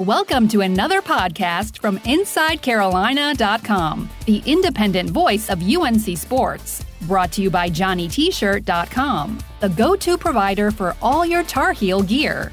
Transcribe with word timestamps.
Welcome 0.00 0.48
to 0.48 0.62
another 0.62 1.00
podcast 1.00 1.78
from 1.78 2.00
InsideCarolina.com, 2.00 4.10
the 4.26 4.42
independent 4.44 5.10
voice 5.10 5.48
of 5.48 5.62
UNC 5.62 6.18
Sports. 6.18 6.84
Brought 7.02 7.30
to 7.30 7.42
you 7.42 7.48
by 7.48 7.70
JohnnyT-shirt.com, 7.70 9.38
the 9.60 9.68
go-to 9.68 10.18
provider 10.18 10.72
for 10.72 10.96
all 11.00 11.24
your 11.24 11.44
Tar 11.44 11.70
Heel 11.70 12.02
gear. 12.02 12.50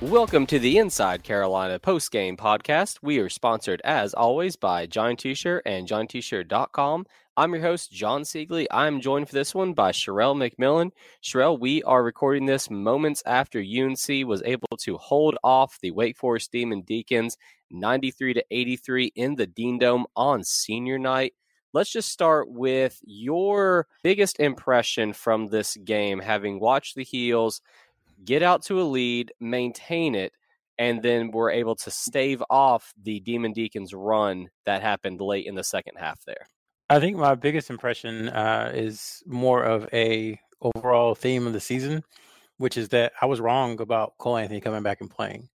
Welcome 0.00 0.46
to 0.46 0.58
the 0.58 0.78
Inside 0.78 1.22
Carolina 1.24 1.78
postgame 1.78 2.34
podcast. 2.34 3.00
We 3.02 3.18
are 3.18 3.28
sponsored, 3.28 3.82
as 3.84 4.14
always, 4.14 4.56
by 4.56 4.86
Johnny 4.86 5.14
T-shirt 5.14 5.62
and 5.66 5.86
JohnnyT-shirt.com. 5.86 7.04
I'm 7.36 7.52
your 7.52 7.60
host, 7.60 7.92
Jon 7.92 8.22
Seiglie. 8.22 8.66
I'm 8.70 9.02
joined 9.02 9.28
for 9.28 9.34
this 9.34 9.54
one 9.54 9.74
by 9.74 9.92
Sherrell 9.92 10.34
McMillan. 10.34 10.92
Sherrell, 11.22 11.60
we 11.60 11.82
are 11.82 12.02
recording 12.02 12.46
this 12.46 12.70
moments 12.70 13.22
after 13.26 13.58
UNC 13.58 14.26
was 14.26 14.42
able 14.46 14.74
to 14.78 14.96
hold 14.96 15.36
off 15.44 15.78
the 15.82 15.90
Wake 15.90 16.16
Forest 16.16 16.50
Demon 16.50 16.80
Deacons 16.80 17.36
93 17.70 18.32
to 18.32 18.44
83 18.50 19.12
in 19.14 19.34
the 19.34 19.46
Dean 19.46 19.78
Dome 19.78 20.06
on 20.16 20.42
senior 20.44 20.98
night. 20.98 21.34
Let's 21.74 21.92
just 21.92 22.10
start 22.10 22.50
with 22.50 22.98
your 23.04 23.86
biggest 24.02 24.40
impression 24.40 25.12
from 25.12 25.48
this 25.48 25.76
game, 25.76 26.20
having 26.20 26.58
watched 26.58 26.96
the 26.96 27.04
Heels 27.04 27.60
get 28.24 28.42
out 28.42 28.62
to 28.64 28.80
a 28.80 28.84
lead, 28.84 29.32
maintain 29.40 30.14
it, 30.14 30.32
and 30.78 31.02
then 31.02 31.30
were 31.30 31.50
able 31.50 31.76
to 31.76 31.90
stave 31.90 32.42
off 32.48 32.92
the 33.02 33.20
Demon 33.20 33.52
Deacons 33.52 33.92
run 33.92 34.48
that 34.64 34.82
happened 34.82 35.20
late 35.20 35.46
in 35.46 35.54
the 35.54 35.64
second 35.64 35.96
half 35.98 36.18
there. 36.24 36.46
I 36.88 36.98
think 36.98 37.16
my 37.16 37.34
biggest 37.34 37.70
impression 37.70 38.28
uh, 38.30 38.72
is 38.74 39.22
more 39.26 39.62
of 39.62 39.88
a 39.92 40.40
overall 40.62 41.14
theme 41.14 41.46
of 41.46 41.52
the 41.52 41.60
season, 41.60 42.02
which 42.56 42.76
is 42.76 42.88
that 42.88 43.12
I 43.20 43.26
was 43.26 43.40
wrong 43.40 43.80
about 43.80 44.16
Cole 44.18 44.36
Anthony 44.36 44.60
coming 44.60 44.82
back 44.82 45.00
and 45.00 45.10
playing. 45.10 45.48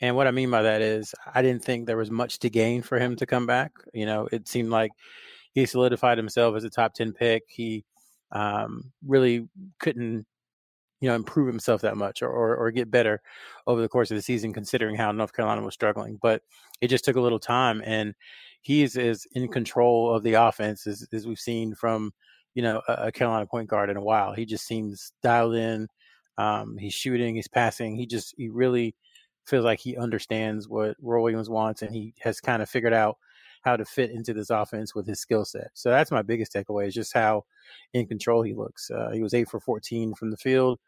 And 0.00 0.14
what 0.16 0.26
I 0.26 0.30
mean 0.30 0.50
by 0.50 0.62
that 0.62 0.80
is 0.80 1.14
I 1.34 1.42
didn't 1.42 1.64
think 1.64 1.86
there 1.86 1.96
was 1.96 2.10
much 2.10 2.38
to 2.40 2.50
gain 2.50 2.82
for 2.82 2.98
him 2.98 3.16
to 3.16 3.26
come 3.26 3.46
back. 3.46 3.72
You 3.92 4.06
know, 4.06 4.28
it 4.30 4.46
seemed 4.48 4.70
like 4.70 4.92
he 5.52 5.66
solidified 5.66 6.18
himself 6.18 6.56
as 6.56 6.64
a 6.64 6.70
top 6.70 6.94
10 6.94 7.12
pick. 7.12 7.42
He 7.48 7.84
um, 8.30 8.92
really 9.04 9.48
couldn't, 9.80 10.26
you 11.00 11.08
know, 11.08 11.14
improve 11.14 11.46
himself 11.46 11.80
that 11.82 11.96
much 11.96 12.22
or, 12.22 12.28
or, 12.28 12.56
or 12.56 12.70
get 12.70 12.90
better 12.90 13.20
over 13.66 13.80
the 13.80 13.88
course 13.88 14.10
of 14.10 14.16
the 14.16 14.22
season, 14.22 14.52
considering 14.52 14.96
how 14.96 15.12
North 15.12 15.32
Carolina 15.32 15.62
was 15.62 15.74
struggling. 15.74 16.18
But 16.20 16.42
it 16.80 16.88
just 16.88 17.04
took 17.04 17.16
a 17.16 17.20
little 17.20 17.38
time. 17.38 17.82
And 17.84 18.14
he 18.62 18.82
is 18.82 18.96
as 18.96 19.26
in 19.32 19.48
control 19.48 20.14
of 20.14 20.22
the 20.22 20.34
offense 20.34 20.86
as, 20.86 21.06
as 21.12 21.26
we've 21.26 21.38
seen 21.38 21.74
from 21.74 22.12
you 22.54 22.62
know 22.62 22.82
a, 22.88 22.92
a, 23.06 23.12
Carolina 23.12 23.46
point 23.46 23.68
guard 23.68 23.90
in 23.90 23.96
a 23.96 24.02
while. 24.02 24.32
He 24.32 24.44
just 24.44 24.66
seems 24.66 25.12
dialed 25.22 25.54
in. 25.54 25.88
Um, 26.38 26.76
he's 26.76 26.94
shooting, 26.94 27.36
he's 27.36 27.48
passing. 27.48 27.96
He 27.96 28.06
just 28.06 28.34
he 28.36 28.48
really 28.48 28.94
feels 29.46 29.64
like 29.64 29.80
he 29.80 29.96
understands 29.96 30.68
what 30.68 30.96
Roy 31.00 31.22
Williams 31.22 31.48
wants, 31.48 31.82
and 31.82 31.94
he 31.94 32.14
has 32.20 32.40
kind 32.40 32.62
of 32.62 32.68
figured 32.68 32.92
out 32.92 33.16
how 33.62 33.76
to 33.76 33.84
fit 33.84 34.10
into 34.10 34.34
this 34.34 34.50
offense 34.50 34.94
with 34.94 35.06
his 35.06 35.20
skill 35.20 35.44
set. 35.44 35.70
So 35.74 35.90
that's 35.90 36.10
my 36.10 36.22
biggest 36.22 36.52
takeaway 36.52 36.88
is 36.88 36.94
just 36.94 37.12
how 37.12 37.44
in 37.92 38.06
control 38.06 38.42
he 38.42 38.54
looks. 38.54 38.90
Uh, 38.90 39.10
he 39.12 39.22
was 39.22 39.34
eight 39.34 39.48
for 39.48 39.60
14 39.60 40.14
from 40.14 40.30
the 40.30 40.36
field, 40.36 40.78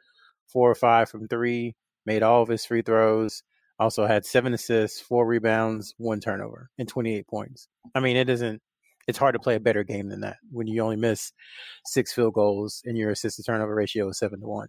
four 0.53 0.71
or 0.71 0.75
five 0.75 1.09
from 1.09 1.29
three, 1.29 1.75
made 2.07 2.23
all 2.23 2.43
of 2.43 2.49
his 2.49 2.65
free 2.65 2.83
throws. 2.83 3.43
Also 3.79 4.07
had 4.07 4.27
seven 4.27 4.53
assists, 4.53 5.01
four 5.01 5.27
rebounds, 5.27 5.95
one 5.97 6.21
turnover, 6.21 6.69
and 6.79 6.87
28 6.87 7.27
points. 7.27 7.69
I 7.95 8.01
mean, 8.01 8.17
it 8.17 8.29
isn't. 8.29 8.61
It's 9.09 9.19
hard 9.19 9.33
to 9.35 9.41
play 9.41 9.55
a 9.55 9.61
better 9.61 9.83
game 9.83 10.09
than 10.09 10.21
that 10.21 10.37
when 10.51 10.67
you 10.67 10.83
only 10.83 10.97
miss 10.97 11.33
six 11.87 12.13
field 12.13 12.35
goals 12.35 12.83
and 12.85 12.97
your 12.97 13.11
assist 13.11 13.37
to 13.37 13.43
turnover 13.43 13.75
ratio 13.75 14.09
is 14.11 14.19
seven 14.19 14.41
to 14.41 14.47
one. 14.47 14.69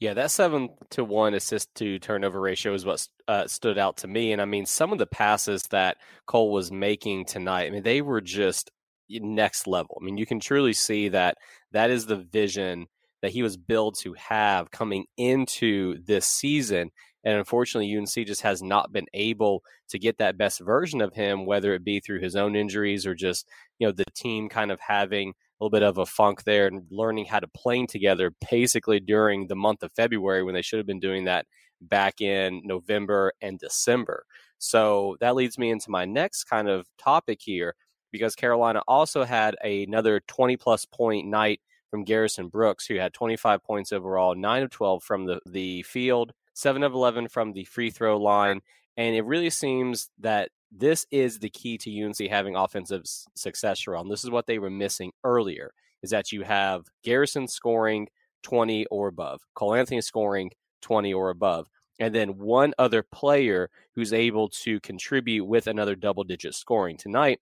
Yeah, 0.00 0.14
that 0.14 0.30
seven 0.30 0.70
to 0.90 1.04
one 1.04 1.34
assist 1.34 1.74
to 1.76 1.98
turnover 1.98 2.40
ratio 2.40 2.74
is 2.74 2.84
what 2.84 3.06
uh, 3.28 3.46
stood 3.46 3.78
out 3.78 3.98
to 3.98 4.08
me. 4.08 4.32
And 4.32 4.42
I 4.42 4.44
mean, 4.44 4.66
some 4.66 4.92
of 4.92 4.98
the 4.98 5.06
passes 5.06 5.64
that 5.64 5.98
Cole 6.26 6.50
was 6.50 6.72
making 6.72 7.26
tonight, 7.26 7.66
I 7.66 7.70
mean, 7.70 7.82
they 7.82 8.02
were 8.02 8.20
just 8.20 8.70
next 9.08 9.66
level. 9.66 9.98
I 10.00 10.04
mean, 10.04 10.16
you 10.16 10.26
can 10.26 10.40
truly 10.40 10.72
see 10.72 11.08
that 11.10 11.36
that 11.72 11.90
is 11.90 12.06
the 12.06 12.16
vision 12.16 12.86
that 13.24 13.32
he 13.32 13.42
was 13.42 13.56
built 13.56 13.98
to 13.98 14.12
have 14.12 14.70
coming 14.70 15.06
into 15.16 15.96
this 16.04 16.26
season. 16.26 16.90
And 17.24 17.38
unfortunately, 17.38 17.96
UNC 17.96 18.26
just 18.26 18.42
has 18.42 18.62
not 18.62 18.92
been 18.92 19.06
able 19.14 19.62
to 19.88 19.98
get 19.98 20.18
that 20.18 20.36
best 20.36 20.60
version 20.60 21.00
of 21.00 21.14
him, 21.14 21.46
whether 21.46 21.72
it 21.72 21.82
be 21.82 22.00
through 22.00 22.20
his 22.20 22.36
own 22.36 22.54
injuries 22.54 23.06
or 23.06 23.14
just, 23.14 23.48
you 23.78 23.86
know, 23.86 23.92
the 23.92 24.04
team 24.14 24.50
kind 24.50 24.70
of 24.70 24.78
having 24.78 25.30
a 25.30 25.32
little 25.58 25.70
bit 25.70 25.82
of 25.82 25.96
a 25.96 26.04
funk 26.04 26.44
there 26.44 26.66
and 26.66 26.84
learning 26.90 27.24
how 27.24 27.40
to 27.40 27.48
play 27.48 27.86
together 27.86 28.30
basically 28.50 29.00
during 29.00 29.46
the 29.46 29.56
month 29.56 29.82
of 29.82 29.90
February 29.96 30.42
when 30.42 30.54
they 30.54 30.60
should 30.60 30.78
have 30.78 30.86
been 30.86 31.00
doing 31.00 31.24
that 31.24 31.46
back 31.80 32.20
in 32.20 32.60
November 32.62 33.32
and 33.40 33.58
December. 33.58 34.26
So 34.58 35.16
that 35.20 35.34
leads 35.34 35.56
me 35.56 35.70
into 35.70 35.90
my 35.90 36.04
next 36.04 36.44
kind 36.44 36.68
of 36.68 36.86
topic 36.98 37.38
here 37.40 37.74
because 38.12 38.36
Carolina 38.36 38.82
also 38.86 39.24
had 39.24 39.56
another 39.64 40.20
20 40.28 40.58
plus 40.58 40.84
point 40.84 41.26
night 41.26 41.62
from 41.94 42.02
Garrison 42.02 42.48
Brooks, 42.48 42.86
who 42.86 42.96
had 42.96 43.14
25 43.14 43.62
points 43.62 43.92
overall, 43.92 44.34
9 44.34 44.64
of 44.64 44.70
12 44.70 45.04
from 45.04 45.26
the, 45.26 45.38
the 45.46 45.84
field, 45.84 46.32
seven 46.52 46.82
of 46.82 46.92
11 46.92 47.28
from 47.28 47.52
the 47.52 47.62
free 47.62 47.88
throw 47.88 48.16
line. 48.16 48.62
And 48.96 49.14
it 49.14 49.24
really 49.24 49.48
seems 49.48 50.10
that 50.18 50.50
this 50.72 51.06
is 51.12 51.38
the 51.38 51.50
key 51.50 51.78
to 51.78 52.02
UNC 52.02 52.18
having 52.28 52.56
offensive 52.56 53.04
success, 53.36 53.80
Sherrell. 53.80 54.10
This 54.10 54.24
is 54.24 54.30
what 54.30 54.48
they 54.48 54.58
were 54.58 54.70
missing 54.70 55.12
earlier, 55.22 55.70
is 56.02 56.10
that 56.10 56.32
you 56.32 56.42
have 56.42 56.86
Garrison 57.04 57.46
scoring 57.46 58.08
20 58.42 58.86
or 58.86 59.06
above, 59.06 59.42
Cole 59.54 59.76
Anthony 59.76 60.00
scoring 60.00 60.50
20 60.82 61.14
or 61.14 61.30
above, 61.30 61.68
and 62.00 62.12
then 62.12 62.38
one 62.38 62.74
other 62.76 63.04
player 63.04 63.70
who's 63.94 64.12
able 64.12 64.48
to 64.48 64.80
contribute 64.80 65.44
with 65.44 65.68
another 65.68 65.94
double 65.94 66.24
digit 66.24 66.56
scoring. 66.56 66.96
Tonight, 66.96 67.38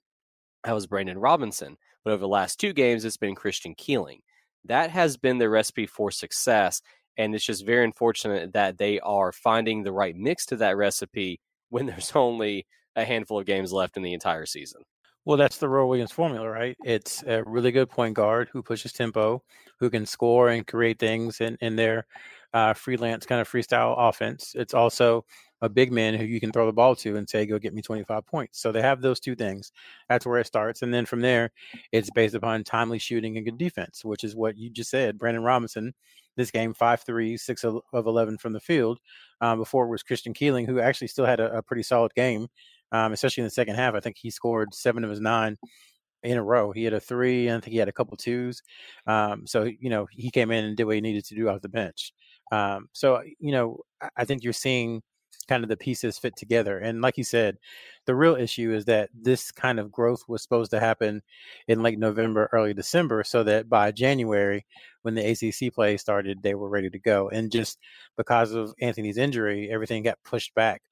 that 0.64 0.74
was 0.74 0.86
Brandon 0.86 1.16
Robinson. 1.16 1.78
But 2.04 2.12
over 2.12 2.20
the 2.20 2.28
last 2.28 2.60
two 2.60 2.72
games, 2.72 3.04
it's 3.04 3.16
been 3.16 3.34
Christian 3.34 3.74
Keeling. 3.74 4.20
That 4.64 4.90
has 4.90 5.16
been 5.16 5.38
the 5.38 5.48
recipe 5.48 5.86
for 5.86 6.10
success. 6.10 6.82
And 7.16 7.34
it's 7.34 7.44
just 7.44 7.66
very 7.66 7.84
unfortunate 7.84 8.52
that 8.54 8.78
they 8.78 8.98
are 9.00 9.32
finding 9.32 9.82
the 9.82 9.92
right 9.92 10.16
mix 10.16 10.46
to 10.46 10.56
that 10.56 10.76
recipe 10.76 11.40
when 11.70 11.86
there's 11.86 12.12
only 12.14 12.66
a 12.96 13.04
handful 13.04 13.38
of 13.38 13.46
games 13.46 13.72
left 13.72 13.96
in 13.96 14.02
the 14.02 14.12
entire 14.12 14.46
season. 14.46 14.82
Well, 15.24 15.36
that's 15.36 15.58
the 15.58 15.68
Roy 15.68 15.86
Williams 15.86 16.10
formula, 16.10 16.48
right? 16.48 16.76
It's 16.84 17.22
a 17.22 17.44
really 17.44 17.70
good 17.70 17.88
point 17.88 18.14
guard 18.14 18.48
who 18.52 18.62
pushes 18.62 18.92
tempo, 18.92 19.42
who 19.78 19.88
can 19.88 20.04
score 20.04 20.48
and 20.48 20.66
create 20.66 20.98
things 20.98 21.40
in, 21.40 21.56
in 21.60 21.76
their 21.76 22.06
uh, 22.54 22.74
freelance 22.74 23.26
kind 23.26 23.40
of 23.40 23.48
freestyle 23.48 23.94
offense. 23.96 24.54
It's 24.56 24.74
also 24.74 25.24
a 25.60 25.68
big 25.68 25.92
man 25.92 26.14
who 26.14 26.24
you 26.24 26.40
can 26.40 26.50
throw 26.50 26.66
the 26.66 26.72
ball 26.72 26.96
to 26.96 27.16
and 27.16 27.28
say, 27.28 27.46
go 27.46 27.58
get 27.58 27.72
me 27.72 27.82
25 27.82 28.26
points. 28.26 28.60
So 28.60 28.72
they 28.72 28.82
have 28.82 29.00
those 29.00 29.20
two 29.20 29.36
things. 29.36 29.70
That's 30.08 30.26
where 30.26 30.40
it 30.40 30.46
starts. 30.46 30.82
And 30.82 30.92
then 30.92 31.06
from 31.06 31.20
there, 31.20 31.50
it's 31.92 32.10
based 32.10 32.34
upon 32.34 32.64
timely 32.64 32.98
shooting 32.98 33.36
and 33.36 33.46
good 33.46 33.58
defense, 33.58 34.04
which 34.04 34.24
is 34.24 34.34
what 34.34 34.56
you 34.56 34.70
just 34.70 34.90
said. 34.90 35.18
Brandon 35.18 35.44
Robinson 35.44 35.94
this 36.36 36.50
game 36.50 36.74
five 36.74 37.00
three, 37.02 37.36
six 37.36 37.64
of 37.64 37.82
eleven 37.92 38.38
from 38.38 38.52
the 38.52 38.60
field. 38.60 38.98
Um, 39.40 39.58
before 39.58 39.84
it 39.84 39.90
was 39.90 40.02
Christian 40.02 40.32
Keeling, 40.32 40.66
who 40.66 40.80
actually 40.80 41.08
still 41.08 41.26
had 41.26 41.40
a, 41.40 41.58
a 41.58 41.62
pretty 41.62 41.82
solid 41.82 42.14
game, 42.14 42.48
um, 42.92 43.12
especially 43.12 43.42
in 43.42 43.46
the 43.46 43.50
second 43.50 43.74
half. 43.74 43.94
I 43.94 44.00
think 44.00 44.16
he 44.18 44.30
scored 44.30 44.74
seven 44.74 45.04
of 45.04 45.10
his 45.10 45.20
nine 45.20 45.56
in 46.22 46.38
a 46.38 46.42
row. 46.42 46.72
He 46.72 46.84
had 46.84 46.92
a 46.94 47.00
three, 47.00 47.48
and 47.48 47.58
I 47.58 47.60
think 47.60 47.72
he 47.72 47.78
had 47.78 47.88
a 47.88 47.92
couple 47.92 48.16
twos. 48.16 48.62
Um, 49.06 49.46
so 49.46 49.64
you 49.64 49.90
know 49.90 50.06
he 50.10 50.30
came 50.30 50.50
in 50.50 50.64
and 50.64 50.76
did 50.76 50.84
what 50.84 50.94
he 50.94 51.00
needed 51.00 51.24
to 51.26 51.34
do 51.34 51.48
off 51.48 51.60
the 51.60 51.68
bench. 51.68 52.12
Um, 52.52 52.88
so 52.92 53.22
you 53.40 53.52
know 53.52 53.78
I 54.16 54.24
think 54.24 54.44
you're 54.44 54.52
seeing 54.52 55.02
kind 55.48 55.64
of 55.64 55.68
the 55.68 55.76
pieces 55.76 56.18
fit 56.18 56.36
together. 56.36 56.78
And 56.78 57.02
like 57.02 57.18
you 57.18 57.24
said, 57.24 57.58
the 58.06 58.14
real 58.14 58.36
issue 58.36 58.72
is 58.72 58.84
that 58.86 59.10
this 59.12 59.50
kind 59.50 59.78
of 59.80 59.90
growth 59.90 60.22
was 60.28 60.42
supposed 60.42 60.70
to 60.70 60.80
happen 60.80 61.22
in 61.68 61.82
late 61.82 61.98
November, 61.98 62.48
early 62.52 62.74
December, 62.74 63.24
so 63.24 63.42
that 63.44 63.68
by 63.68 63.92
January, 63.92 64.64
when 65.02 65.14
the 65.14 65.30
ACC 65.30 65.74
play 65.74 65.96
started, 65.96 66.42
they 66.42 66.54
were 66.54 66.68
ready 66.68 66.90
to 66.90 66.98
go. 66.98 67.28
And 67.28 67.50
just 67.50 67.78
because 68.16 68.52
of 68.52 68.74
Anthony's 68.80 69.18
injury, 69.18 69.70
everything 69.70 70.02
got 70.04 70.18
pushed 70.24 70.54
back 70.54 70.82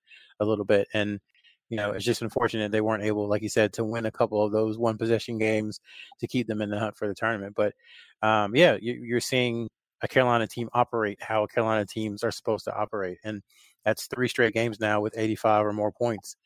a 0.40 0.44
little 0.44 0.64
bit. 0.64 0.88
And 0.94 1.20
you 1.68 1.76
know, 1.76 1.92
it's 1.92 2.04
just 2.04 2.22
unfortunate 2.22 2.72
they 2.72 2.80
weren't 2.80 3.04
able, 3.04 3.28
like 3.28 3.42
you 3.42 3.48
said, 3.48 3.72
to 3.74 3.84
win 3.84 4.04
a 4.04 4.10
couple 4.10 4.44
of 4.44 4.50
those 4.50 4.76
one 4.76 4.98
possession 4.98 5.38
games 5.38 5.78
to 6.18 6.26
keep 6.26 6.48
them 6.48 6.60
in 6.62 6.68
the 6.70 6.78
hunt 6.78 6.96
for 6.96 7.06
the 7.06 7.14
tournament. 7.14 7.54
But 7.56 7.74
um, 8.22 8.56
yeah, 8.56 8.76
you, 8.80 9.16
are 9.16 9.20
seeing 9.20 9.68
a 10.02 10.08
Carolina 10.08 10.46
team 10.46 10.68
operate 10.72 11.22
how 11.22 11.46
Carolina 11.46 11.86
teams 11.86 12.24
are 12.24 12.30
supposed 12.30 12.64
to 12.64 12.74
operate, 12.74 13.18
and 13.24 13.42
that's 13.84 14.06
three 14.06 14.28
straight 14.28 14.54
games 14.54 14.80
now 14.80 15.00
with 15.00 15.14
85 15.16 15.66
or 15.66 15.72
more 15.72 15.92
points. 15.92 16.36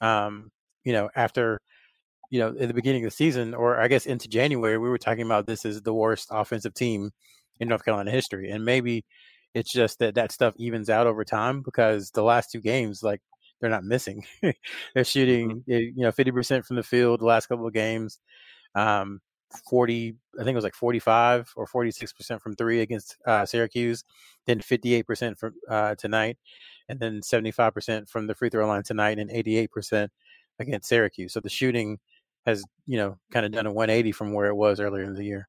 Um, 0.00 0.50
you 0.84 0.92
know, 0.92 1.10
after 1.16 1.60
you 2.30 2.40
know, 2.40 2.48
in 2.48 2.68
the 2.68 2.74
beginning 2.74 3.04
of 3.04 3.10
the 3.10 3.16
season, 3.16 3.54
or 3.54 3.80
I 3.80 3.88
guess 3.88 4.06
into 4.06 4.28
January, 4.28 4.78
we 4.78 4.88
were 4.88 4.98
talking 4.98 5.24
about 5.24 5.46
this 5.46 5.64
is 5.64 5.82
the 5.82 5.94
worst 5.94 6.28
offensive 6.30 6.74
team 6.74 7.10
in 7.60 7.68
North 7.68 7.84
Carolina 7.84 8.10
history, 8.10 8.50
and 8.50 8.64
maybe 8.64 9.04
it's 9.54 9.70
just 9.72 10.00
that 10.00 10.16
that 10.16 10.32
stuff 10.32 10.54
evens 10.56 10.90
out 10.90 11.06
over 11.06 11.24
time 11.24 11.62
because 11.62 12.10
the 12.10 12.22
last 12.22 12.50
two 12.50 12.60
games, 12.60 13.02
like 13.02 13.20
they're 13.60 13.70
not 13.70 13.84
missing. 13.84 14.24
they're 14.94 15.04
shooting, 15.04 15.62
mm-hmm. 15.62 15.70
you 15.70 16.04
know, 16.04 16.12
fifty 16.12 16.32
percent 16.32 16.66
from 16.66 16.76
the 16.76 16.82
field 16.82 17.20
the 17.20 17.24
last 17.24 17.46
couple 17.46 17.66
of 17.66 17.72
games. 17.72 18.18
Um, 18.74 19.20
40, 19.68 20.14
I 20.34 20.44
think 20.44 20.54
it 20.54 20.56
was 20.56 20.64
like 20.64 20.74
45 20.74 21.52
or 21.56 21.66
46% 21.66 22.40
from 22.40 22.54
three 22.54 22.80
against 22.80 23.16
uh, 23.26 23.46
Syracuse, 23.46 24.04
then 24.46 24.60
58% 24.60 25.38
from 25.38 25.54
uh, 25.68 25.94
tonight, 25.94 26.38
and 26.88 26.98
then 27.00 27.20
75% 27.20 28.08
from 28.08 28.26
the 28.26 28.34
free 28.34 28.50
throw 28.50 28.66
line 28.66 28.82
tonight 28.82 29.18
and 29.18 29.30
88% 29.30 30.08
against 30.58 30.88
Syracuse. 30.88 31.32
So 31.32 31.40
the 31.40 31.48
shooting 31.48 31.98
has, 32.46 32.64
you 32.86 32.96
know, 32.96 33.18
kind 33.32 33.46
of 33.46 33.52
done 33.52 33.66
a 33.66 33.72
180 33.72 34.12
from 34.12 34.32
where 34.32 34.46
it 34.46 34.56
was 34.56 34.80
earlier 34.80 35.04
in 35.04 35.14
the 35.14 35.24
year. 35.24 35.48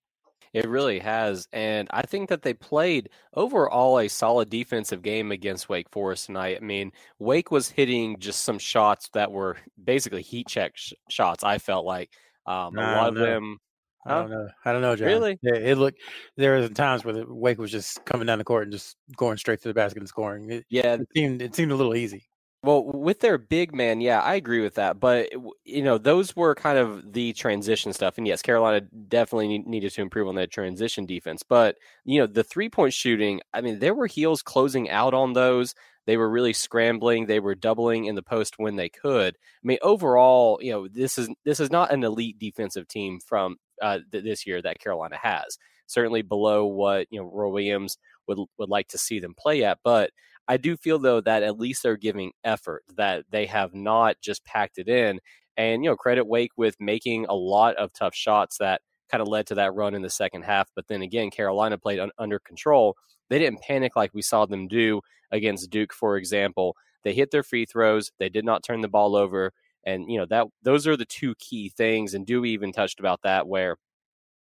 It 0.55 0.69
really 0.69 0.99
has. 0.99 1.49
And 1.51 1.89
I 1.91 2.03
think 2.03 2.29
that 2.29 2.41
they 2.41 2.53
played 2.53 3.09
overall 3.33 3.99
a 3.99 4.07
solid 4.07 4.49
defensive 4.49 5.01
game 5.01 5.33
against 5.33 5.67
Wake 5.67 5.89
Forest 5.91 6.27
tonight. 6.27 6.57
I 6.61 6.63
mean, 6.63 6.93
Wake 7.19 7.51
was 7.51 7.69
hitting 7.69 8.17
just 8.19 8.45
some 8.45 8.57
shots 8.57 9.09
that 9.13 9.33
were 9.33 9.57
basically 9.83 10.21
heat 10.21 10.47
check 10.47 10.71
sh- 10.77 10.93
shots, 11.09 11.43
I 11.43 11.57
felt 11.57 11.85
like. 11.85 12.09
Um, 12.45 12.77
a 12.77 12.81
lot 12.81 13.09
of 13.09 13.15
them. 13.15 13.57
I 14.05 14.21
don't 14.21 14.29
know. 14.29 14.47
I 14.63 14.71
don't 14.71 14.81
know, 14.81 14.95
Jon. 14.95 15.07
Really? 15.07 15.39
Yeah, 15.41 15.55
it 15.55 15.77
looked. 15.77 15.99
There 16.37 16.59
were 16.59 16.67
times 16.69 17.03
where 17.03 17.13
the 17.13 17.25
Wake 17.27 17.57
was 17.57 17.71
just 17.71 18.03
coming 18.05 18.27
down 18.27 18.37
the 18.37 18.43
court 18.43 18.63
and 18.63 18.71
just 18.71 18.95
going 19.15 19.37
straight 19.37 19.61
to 19.63 19.67
the 19.67 19.73
basket 19.73 19.99
and 19.99 20.07
scoring. 20.07 20.51
It, 20.51 20.65
yeah, 20.69 20.93
it 20.93 21.07
seemed 21.15 21.41
it 21.41 21.55
seemed 21.55 21.71
a 21.71 21.75
little 21.75 21.95
easy. 21.95 22.27
Well, 22.65 22.83
with 22.83 23.19
their 23.19 23.37
big 23.37 23.75
man, 23.75 24.01
yeah, 24.01 24.21
I 24.21 24.33
agree 24.35 24.61
with 24.61 24.75
that. 24.75 24.99
But 24.99 25.29
you 25.63 25.83
know, 25.83 25.97
those 25.97 26.35
were 26.35 26.55
kind 26.55 26.77
of 26.77 27.13
the 27.13 27.33
transition 27.33 27.93
stuff, 27.93 28.17
and 28.17 28.27
yes, 28.27 28.41
Carolina 28.41 28.81
definitely 29.07 29.59
needed 29.59 29.91
to 29.93 30.01
improve 30.01 30.27
on 30.27 30.35
that 30.35 30.51
transition 30.51 31.05
defense. 31.05 31.43
But 31.43 31.77
you 32.05 32.19
know, 32.19 32.27
the 32.27 32.43
three 32.43 32.69
point 32.69 32.93
shooting, 32.93 33.41
I 33.53 33.61
mean, 33.61 33.79
there 33.79 33.93
were 33.93 34.07
heels 34.07 34.41
closing 34.41 34.89
out 34.89 35.13
on 35.13 35.33
those. 35.33 35.75
They 36.07 36.17
were 36.17 36.29
really 36.29 36.53
scrambling. 36.53 37.25
They 37.25 37.39
were 37.39 37.55
doubling 37.55 38.05
in 38.05 38.15
the 38.15 38.23
post 38.23 38.55
when 38.57 38.75
they 38.75 38.89
could. 38.89 39.35
I 39.35 39.67
mean, 39.67 39.79
overall, 39.81 40.59
you 40.61 40.71
know, 40.71 40.87
this 40.87 41.17
is 41.17 41.29
this 41.43 41.59
is 41.59 41.71
not 41.71 41.91
an 41.91 42.03
elite 42.03 42.39
defensive 42.39 42.87
team 42.87 43.19
from 43.19 43.57
uh, 43.81 43.99
th- 44.11 44.23
this 44.23 44.45
year 44.45 44.61
that 44.61 44.79
Carolina 44.79 45.17
has. 45.21 45.57
Certainly 45.87 46.23
below 46.23 46.65
what 46.65 47.07
you 47.11 47.19
know 47.19 47.29
Roy 47.31 47.49
Williams 47.49 47.97
would 48.27 48.39
would 48.57 48.69
like 48.69 48.87
to 48.89 48.97
see 48.97 49.19
them 49.19 49.35
play 49.37 49.63
at, 49.63 49.79
but 49.83 50.11
I 50.47 50.57
do 50.57 50.77
feel 50.77 50.99
though 50.99 51.21
that 51.21 51.43
at 51.43 51.59
least 51.59 51.83
they're 51.83 51.97
giving 51.97 52.31
effort, 52.43 52.83
that 52.97 53.25
they 53.31 53.45
have 53.47 53.73
not 53.73 54.17
just 54.21 54.45
packed 54.45 54.77
it 54.77 54.87
in. 54.87 55.19
And, 55.57 55.83
you 55.83 55.89
know, 55.89 55.95
credit 55.95 56.27
Wake 56.27 56.51
with 56.57 56.75
making 56.79 57.25
a 57.27 57.33
lot 57.33 57.75
of 57.77 57.93
tough 57.93 58.13
shots 58.13 58.57
that 58.59 58.81
kind 59.09 59.21
of 59.21 59.27
led 59.27 59.47
to 59.47 59.55
that 59.55 59.73
run 59.73 59.95
in 59.95 60.01
the 60.01 60.09
second 60.09 60.43
half. 60.43 60.69
But 60.75 60.87
then 60.87 61.01
again, 61.01 61.31
Carolina 61.31 61.77
played 61.77 61.99
un- 61.99 62.11
under 62.17 62.39
control. 62.39 62.95
They 63.29 63.39
didn't 63.39 63.61
panic 63.61 63.95
like 63.95 64.13
we 64.13 64.21
saw 64.21 64.45
them 64.45 64.67
do 64.67 65.01
against 65.31 65.69
Duke, 65.69 65.93
for 65.93 66.17
example. 66.17 66.75
They 67.03 67.13
hit 67.13 67.31
their 67.31 67.43
free 67.43 67.65
throws. 67.65 68.11
They 68.19 68.29
did 68.29 68.45
not 68.45 68.63
turn 68.63 68.81
the 68.81 68.87
ball 68.89 69.15
over. 69.15 69.53
And, 69.85 70.09
you 70.09 70.17
know, 70.17 70.25
that 70.27 70.47
those 70.63 70.87
are 70.87 70.97
the 70.97 71.05
two 71.05 71.35
key 71.35 71.69
things. 71.69 72.13
And 72.13 72.25
Dewey 72.25 72.51
even 72.51 72.71
touched 72.71 72.99
about 72.99 73.21
that 73.23 73.47
where 73.47 73.77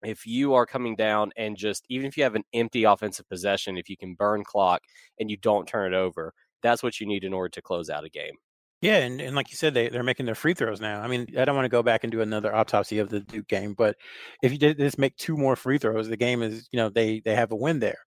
if 0.02 0.26
you 0.26 0.54
are 0.54 0.66
coming 0.66 0.96
down 0.96 1.30
and 1.36 1.56
just 1.56 1.84
even 1.88 2.06
if 2.06 2.16
you 2.16 2.22
have 2.22 2.34
an 2.34 2.44
empty 2.54 2.84
offensive 2.84 3.28
possession, 3.28 3.76
if 3.76 3.88
you 3.88 3.96
can 3.96 4.14
burn 4.14 4.44
clock 4.44 4.82
and 5.18 5.30
you 5.30 5.36
don't 5.36 5.66
turn 5.66 5.92
it 5.92 5.96
over, 5.96 6.32
that's 6.62 6.82
what 6.82 7.00
you 7.00 7.06
need 7.06 7.24
in 7.24 7.32
order 7.32 7.48
to 7.50 7.62
close 7.62 7.90
out 7.90 8.04
a 8.04 8.08
game. 8.08 8.34
Yeah, 8.82 8.96
and, 8.96 9.20
and 9.20 9.36
like 9.36 9.50
you 9.50 9.56
said, 9.56 9.74
they, 9.74 9.90
they're 9.90 10.02
making 10.02 10.24
their 10.24 10.34
free 10.34 10.54
throws 10.54 10.80
now. 10.80 11.02
I 11.02 11.06
mean, 11.06 11.26
I 11.38 11.44
don't 11.44 11.54
want 11.54 11.66
to 11.66 11.70
go 11.70 11.82
back 11.82 12.02
and 12.02 12.10
do 12.10 12.22
another 12.22 12.54
autopsy 12.54 12.98
of 12.98 13.10
the 13.10 13.20
Duke 13.20 13.46
game, 13.46 13.74
but 13.74 13.96
if 14.42 14.52
you 14.52 14.58
did 14.58 14.78
just 14.78 14.98
make 14.98 15.14
two 15.16 15.36
more 15.36 15.54
free 15.54 15.76
throws, 15.76 16.08
the 16.08 16.16
game 16.16 16.42
is, 16.42 16.66
you 16.72 16.78
know, 16.78 16.88
they 16.88 17.20
they 17.20 17.34
have 17.34 17.52
a 17.52 17.56
win 17.56 17.78
there. 17.78 17.98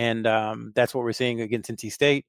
And 0.00 0.26
um, 0.26 0.72
that's 0.74 0.94
what 0.94 1.04
we're 1.04 1.12
seeing 1.12 1.42
against 1.42 1.70
NC 1.70 1.92
State. 1.92 2.24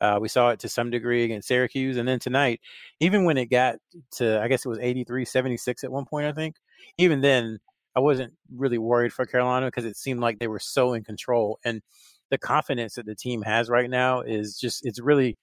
Uh, 0.00 0.18
we 0.20 0.28
saw 0.28 0.50
it 0.50 0.60
to 0.60 0.68
some 0.68 0.90
degree 0.90 1.24
against 1.24 1.48
Syracuse. 1.48 1.96
And 1.96 2.06
then 2.06 2.20
tonight, 2.20 2.60
even 3.00 3.24
when 3.24 3.36
it 3.36 3.46
got 3.46 3.78
to, 4.12 4.40
I 4.40 4.46
guess 4.46 4.64
it 4.64 4.68
was 4.68 4.78
83 4.78 5.24
76 5.24 5.82
at 5.82 5.90
one 5.90 6.04
point, 6.04 6.28
I 6.28 6.32
think, 6.32 6.54
even 6.98 7.22
then, 7.22 7.58
I 7.96 8.00
wasn't 8.00 8.34
really 8.54 8.78
worried 8.78 9.12
for 9.12 9.26
Carolina 9.26 9.66
because 9.66 9.86
it 9.86 9.96
seemed 9.96 10.20
like 10.20 10.38
they 10.38 10.46
were 10.46 10.60
so 10.60 10.92
in 10.92 11.02
control. 11.02 11.58
And 11.64 11.82
the 12.30 12.38
confidence 12.38 12.94
that 12.94 13.06
the 13.06 13.16
team 13.16 13.42
has 13.42 13.68
right 13.68 13.90
now 13.90 14.20
is 14.20 14.56
just, 14.56 14.86
it's 14.86 15.00
really 15.00 15.36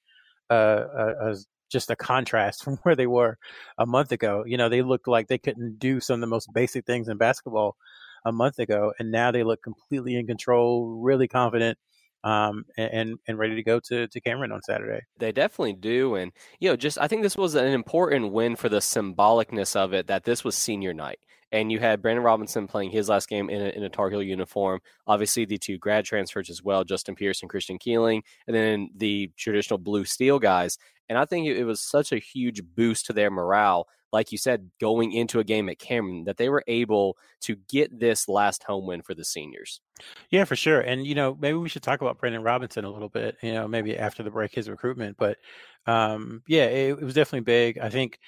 uh, 0.50 0.86
a, 0.96 1.32
a, 1.32 1.36
just 1.70 1.92
a 1.92 1.98
contrast 1.98 2.64
from 2.64 2.78
where 2.84 2.96
they 2.96 3.08
were 3.08 3.38
a 3.78 3.86
month 3.86 4.14
ago. 4.14 4.46
You 4.48 4.56
know, 4.56 4.70
they 4.70 4.84
looked 4.84 5.10
like 5.10 5.28
they 5.28 5.38
couldn't 5.38 5.80
do 5.80 6.00
some 6.00 6.16
of 6.16 6.22
the 6.22 6.28
most 6.28 6.54
basic 6.54 6.86
things 6.86 7.10
in 7.10 7.18
basketball 7.18 7.76
a 8.26 8.32
month 8.32 8.60
ago. 8.60 8.94
And 9.00 9.12
now 9.12 9.32
they 9.32 9.44
look 9.44 9.62
completely 9.62 10.16
in 10.16 10.28
control, 10.28 11.00
really 11.02 11.28
confident 11.28 11.78
um, 12.24 12.66
and 12.78 13.18
and 13.28 13.38
ready 13.38 13.56
to 13.56 13.64
go 13.64 13.80
to 13.82 14.08
to 14.08 14.22
Cameron 14.22 14.52
on 14.52 14.62
Saturday. 14.62 15.02
They 15.18 15.32
definitely 15.32 15.74
do, 15.74 16.16
and 16.16 16.32
you 16.60 16.70
know, 16.70 16.76
just 16.76 16.98
I 16.98 17.08
think 17.08 17.22
this 17.22 17.38
was 17.38 17.56
an 17.56 17.68
important 17.68 18.32
win 18.32 18.56
for 18.56 18.70
the 18.70 18.78
symbolicness 18.78 19.76
of 19.76 19.94
it 19.94 20.08
that 20.08 20.24
this 20.24 20.44
was 20.44 20.56
senior 20.56 20.94
night, 20.94 21.20
and 21.52 21.72
you 21.72 21.80
had 21.80 22.02
Brandon 22.02 22.24
Robinson 22.24 22.68
playing 22.68 22.92
his 22.92 23.10
last 23.10 23.28
game 23.28 23.50
in 23.50 23.62
a, 23.62 23.70
in 23.70 23.84
a 23.84 23.90
Tar 23.90 24.10
Heel 24.10 24.24
uniform. 24.24 24.80
Obviously, 25.06 25.46
the 25.46 25.58
two 25.58 25.78
grad 25.78 26.06
transfers 26.06 26.50
as 26.50 26.64
well, 26.64 26.84
Justin 26.86 27.16
Pierce 27.16 27.42
and 27.42 27.50
Christian 27.50 27.78
Keeling, 27.78 28.24
and 28.48 28.56
then 28.56 28.90
the 28.96 29.30
traditional 29.38 29.78
blue 29.78 30.06
steel 30.06 30.40
guys. 30.40 30.78
And 31.10 31.18
I 31.18 31.26
think 31.26 31.48
it 31.48 31.66
was 31.66 31.82
such 31.82 32.14
a 32.14 32.18
huge 32.18 32.62
boost 32.76 33.06
to 33.08 33.14
their 33.14 33.30
morale 33.30 33.88
like 34.14 34.32
you 34.32 34.38
said, 34.38 34.70
going 34.80 35.12
into 35.12 35.40
a 35.40 35.44
game 35.44 35.68
at 35.68 35.80
Cameron, 35.80 36.26
that 36.26 36.38
they 36.38 36.48
were 36.48 36.64
able 36.68 37.18
to 37.42 37.56
get 37.68 38.00
this 38.00 38.30
last 38.30 38.64
home 38.64 38.86
win 38.86 39.02
for 39.02 39.16
the 39.16 39.26
seniors. 39.26 39.82
Yeah, 40.30 40.46
for 40.46 40.56
sure. 40.56 40.80
And, 40.80 41.06
you 41.06 41.16
know, 41.16 41.36
maybe 41.42 41.58
we 41.58 41.68
should 41.68 41.82
talk 41.82 42.02
about 42.02 42.20
Brandon 42.20 42.44
Robinson 42.44 42.86
a 42.86 42.92
little 42.92 43.10
bit, 43.10 43.36
you 43.42 43.54
know, 43.54 43.68
maybe 43.68 43.98
after 43.98 44.22
the 44.22 44.30
break, 44.30 44.54
his 44.54 44.70
recruitment. 44.70 45.18
But 45.18 45.38
um, 45.88 46.44
yeah, 46.48 46.66
it, 46.66 47.00
it 47.00 47.04
was 47.04 47.16
definitely 47.16 47.42
big. 47.42 47.80
I 47.80 47.90
think 47.90 48.20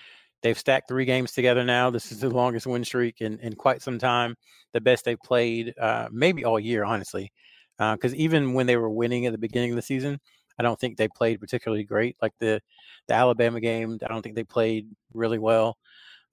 they've 0.42 0.58
stacked 0.58 0.88
three 0.88 1.06
games 1.06 1.34
together 1.34 1.64
now. 1.64 1.92
This 1.92 2.12
is 2.12 2.20
the 2.20 2.30
longest 2.30 2.66
win 2.66 2.84
streak 2.84 3.22
in, 3.22 3.40
in 3.40 3.54
quite 3.54 3.84
some 3.84 4.00
time, 4.00 4.36
the 4.74 4.82
best 4.82 5.06
they've 5.06 5.22
played 5.24 5.74
uh, 5.80 6.08
maybe 6.12 6.44
all 6.44 6.60
year, 6.60 6.84
honestly. 6.84 7.32
Because 7.78 8.14
uh, 8.14 8.18
even 8.18 8.54
when 8.54 8.66
they 8.66 8.78
were 8.78 8.90
winning 8.90 9.28
at 9.28 9.34
the 9.34 9.38
beginning 9.38 9.70
of 9.70 9.76
the 9.76 9.84
season, 9.84 10.20
I 10.60 10.63
don't 10.63 10.80
think 10.80 10.98
they 10.98 11.07
played 11.07 11.40
particularly 11.40 11.84
great. 11.84 12.16
Like 12.22 12.34
the 12.40 12.62
the 13.07 13.13
Alabama 13.13 13.60
game, 13.60 14.00
I 14.04 14.07
don't 14.07 14.22
think 14.22 14.36
they 14.36 14.44
played 14.44 14.88
really 15.13 15.40
well. 15.40 15.78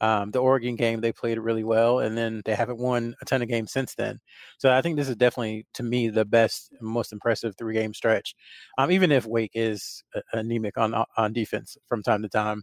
Um, 0.01 0.33
the 0.33 0.41
Oregon 0.41 0.75
game, 0.75 1.01
they 1.01 1.13
played 1.13 1.39
really 1.39 1.63
well, 1.63 2.01
and 2.01 2.19
then 2.19 2.43
they 2.45 2.57
haven't 2.57 2.79
won 2.81 3.15
a 3.23 3.25
ton 3.25 3.41
of 3.41 3.49
games 3.49 3.71
since 3.73 3.95
then. 3.95 4.19
So 4.59 4.73
I 4.73 4.83
think 4.83 4.97
this 4.97 5.09
is 5.09 5.15
definitely, 5.15 5.65
to 5.75 5.85
me, 5.85 6.09
the 6.09 6.25
best, 6.25 6.73
most 6.81 7.13
impressive 7.13 7.55
three 7.57 7.75
game 7.75 7.95
stretch. 7.95 8.35
Um, 8.79 8.91
even 8.91 9.13
if 9.13 9.27
Wake 9.27 9.53
is 9.55 10.03
anemic 10.33 10.77
on 10.77 10.93
on 11.17 11.33
defense 11.33 11.77
from 11.89 12.03
time 12.03 12.23
to 12.23 12.29
time, 12.29 12.63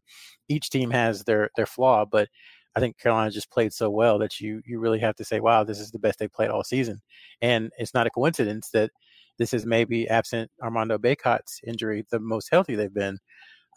each 0.50 0.70
team 0.70 0.92
has 0.92 1.24
their 1.24 1.50
their 1.56 1.66
flaw, 1.66 2.06
but 2.06 2.28
I 2.76 2.80
think 2.82 2.98
Carolina 3.00 3.32
just 3.32 3.52
played 3.52 3.74
so 3.74 3.90
well 3.90 4.20
that 4.20 4.40
you 4.42 4.62
you 4.66 4.80
really 4.80 5.00
have 5.00 5.16
to 5.16 5.24
say, 5.26 5.40
wow, 5.40 5.64
this 5.64 5.80
is 5.80 5.92
the 5.92 6.00
best 6.00 6.20
they 6.20 6.28
played 6.28 6.50
all 6.50 6.64
season, 6.64 7.02
and 7.42 7.72
it's 7.78 7.94
not 7.94 8.08
a 8.08 8.12
coincidence 8.12 8.70
that 8.72 8.92
this 9.40 9.54
is 9.54 9.66
maybe 9.66 10.08
absent 10.08 10.52
Armando 10.62 11.00
Bacot's 11.00 11.60
injury, 11.66 12.06
the 12.12 12.20
most 12.20 12.50
healthy 12.52 12.76
they've 12.76 12.94
been 12.94 13.18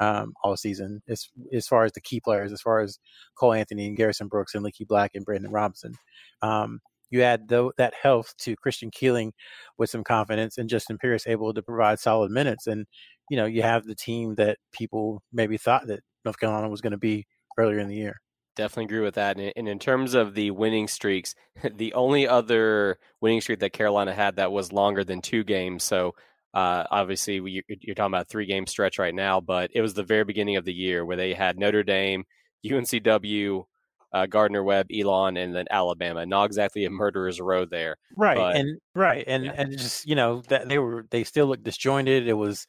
um, 0.01 0.35
all 0.43 0.57
season 0.57 1.01
as 1.09 1.29
as 1.53 1.67
far 1.67 1.85
as 1.85 1.93
the 1.93 2.01
key 2.01 2.21
players, 2.21 2.53
as 2.53 2.61
far 2.61 2.81
as 2.81 2.99
Cole 3.37 3.55
Anthony 3.55 3.87
and 3.87 3.97
Garrison 3.97 4.29
Brooks 4.29 4.55
and 4.55 4.65
Leaky 4.65 4.85
Black 4.85 5.13
and 5.15 5.25
Brandon 5.25 5.51
Robinson. 5.51 5.95
Um, 6.43 6.81
you 7.13 7.23
add 7.23 7.47
the, 7.47 7.71
that 7.77 7.93
health 7.95 8.35
to 8.39 8.57
Christian 8.57 8.91
Keeling 8.91 9.35
with 9.79 9.91
some 9.91 10.03
confidence 10.03 10.57
and 10.57 10.69
Justin 10.69 10.97
Pierce 10.97 11.27
able 11.27 11.53
to 11.53 11.63
provide 11.63 12.01
solid 12.01 12.31
minutes. 12.31 12.67
And, 12.67 12.87
you 13.29 13.37
know, 13.37 13.45
you 13.45 13.63
have 13.63 13.85
the 13.85 13.95
team 13.95 14.35
that 14.37 14.57
people 14.73 15.23
maybe 15.31 15.59
thought 15.59 15.87
that 15.89 16.01
North 16.25 16.41
Carolina 16.41 16.71
was 16.71 16.81
going 16.81 16.93
to 16.93 16.99
be 16.99 17.27
earlier 17.59 17.79
in 17.79 17.89
the 17.89 17.97
year. 17.97 18.22
Definitely 18.55 18.85
agree 18.85 19.01
with 19.01 19.15
that. 19.15 19.39
And 19.39 19.69
in 19.69 19.79
terms 19.79 20.15
of 20.15 20.35
the 20.35 20.51
winning 20.51 20.89
streaks, 20.89 21.35
the 21.77 21.95
only 21.95 22.29
other 22.29 22.99
winning 23.21 23.41
streak 23.41 23.61
that 23.61 23.73
Carolina 23.73 24.13
had 24.13 24.37
that 24.37 24.53
was 24.53 24.73
longer 24.73 25.05
than 25.05 25.23
two 25.23 25.45
games. 25.45 25.85
So 25.85 26.15
uh, 26.55 26.85
obviously, 26.91 27.41
we, 27.41 27.63
you're 27.69 27.95
talking 27.95 28.13
about 28.13 28.29
three 28.29 28.47
game 28.47 28.67
stretch 28.67 28.99
right 28.99 29.15
now, 29.15 29.41
but 29.41 29.71
it 29.75 29.81
was 29.81 29.95
the 29.95 30.03
very 30.03 30.25
beginning 30.25 30.57
of 30.57 30.65
the 30.65 30.75
year 30.75 31.05
where 31.05 31.17
they 31.17 31.33
had 31.33 31.59
Notre 31.59 31.83
Dame, 31.83 32.25
UNCW, 32.65 33.65
uh, 34.13 34.27
Gardner 34.27 34.63
Webb, 34.63 34.89
Elon, 34.95 35.37
and 35.37 35.55
then 35.55 35.65
Alabama. 35.71 36.27
Not 36.27 36.45
exactly 36.45 36.85
a 36.85 36.91
murderer's 36.91 37.41
row 37.41 37.65
there, 37.65 37.97
right? 38.17 38.37
But, 38.37 38.57
and 38.57 38.79
right, 38.95 39.25
and 39.27 39.47
yeah. 39.47 39.55
and 39.57 39.79
just 39.79 40.07
you 40.07 40.15
know 40.15 40.43
that 40.49 40.69
they 40.69 40.79
were 40.79 41.07
they 41.11 41.25
still 41.25 41.47
looked 41.47 41.65
disjointed. 41.65 42.29
It 42.29 42.35
was 42.35 42.67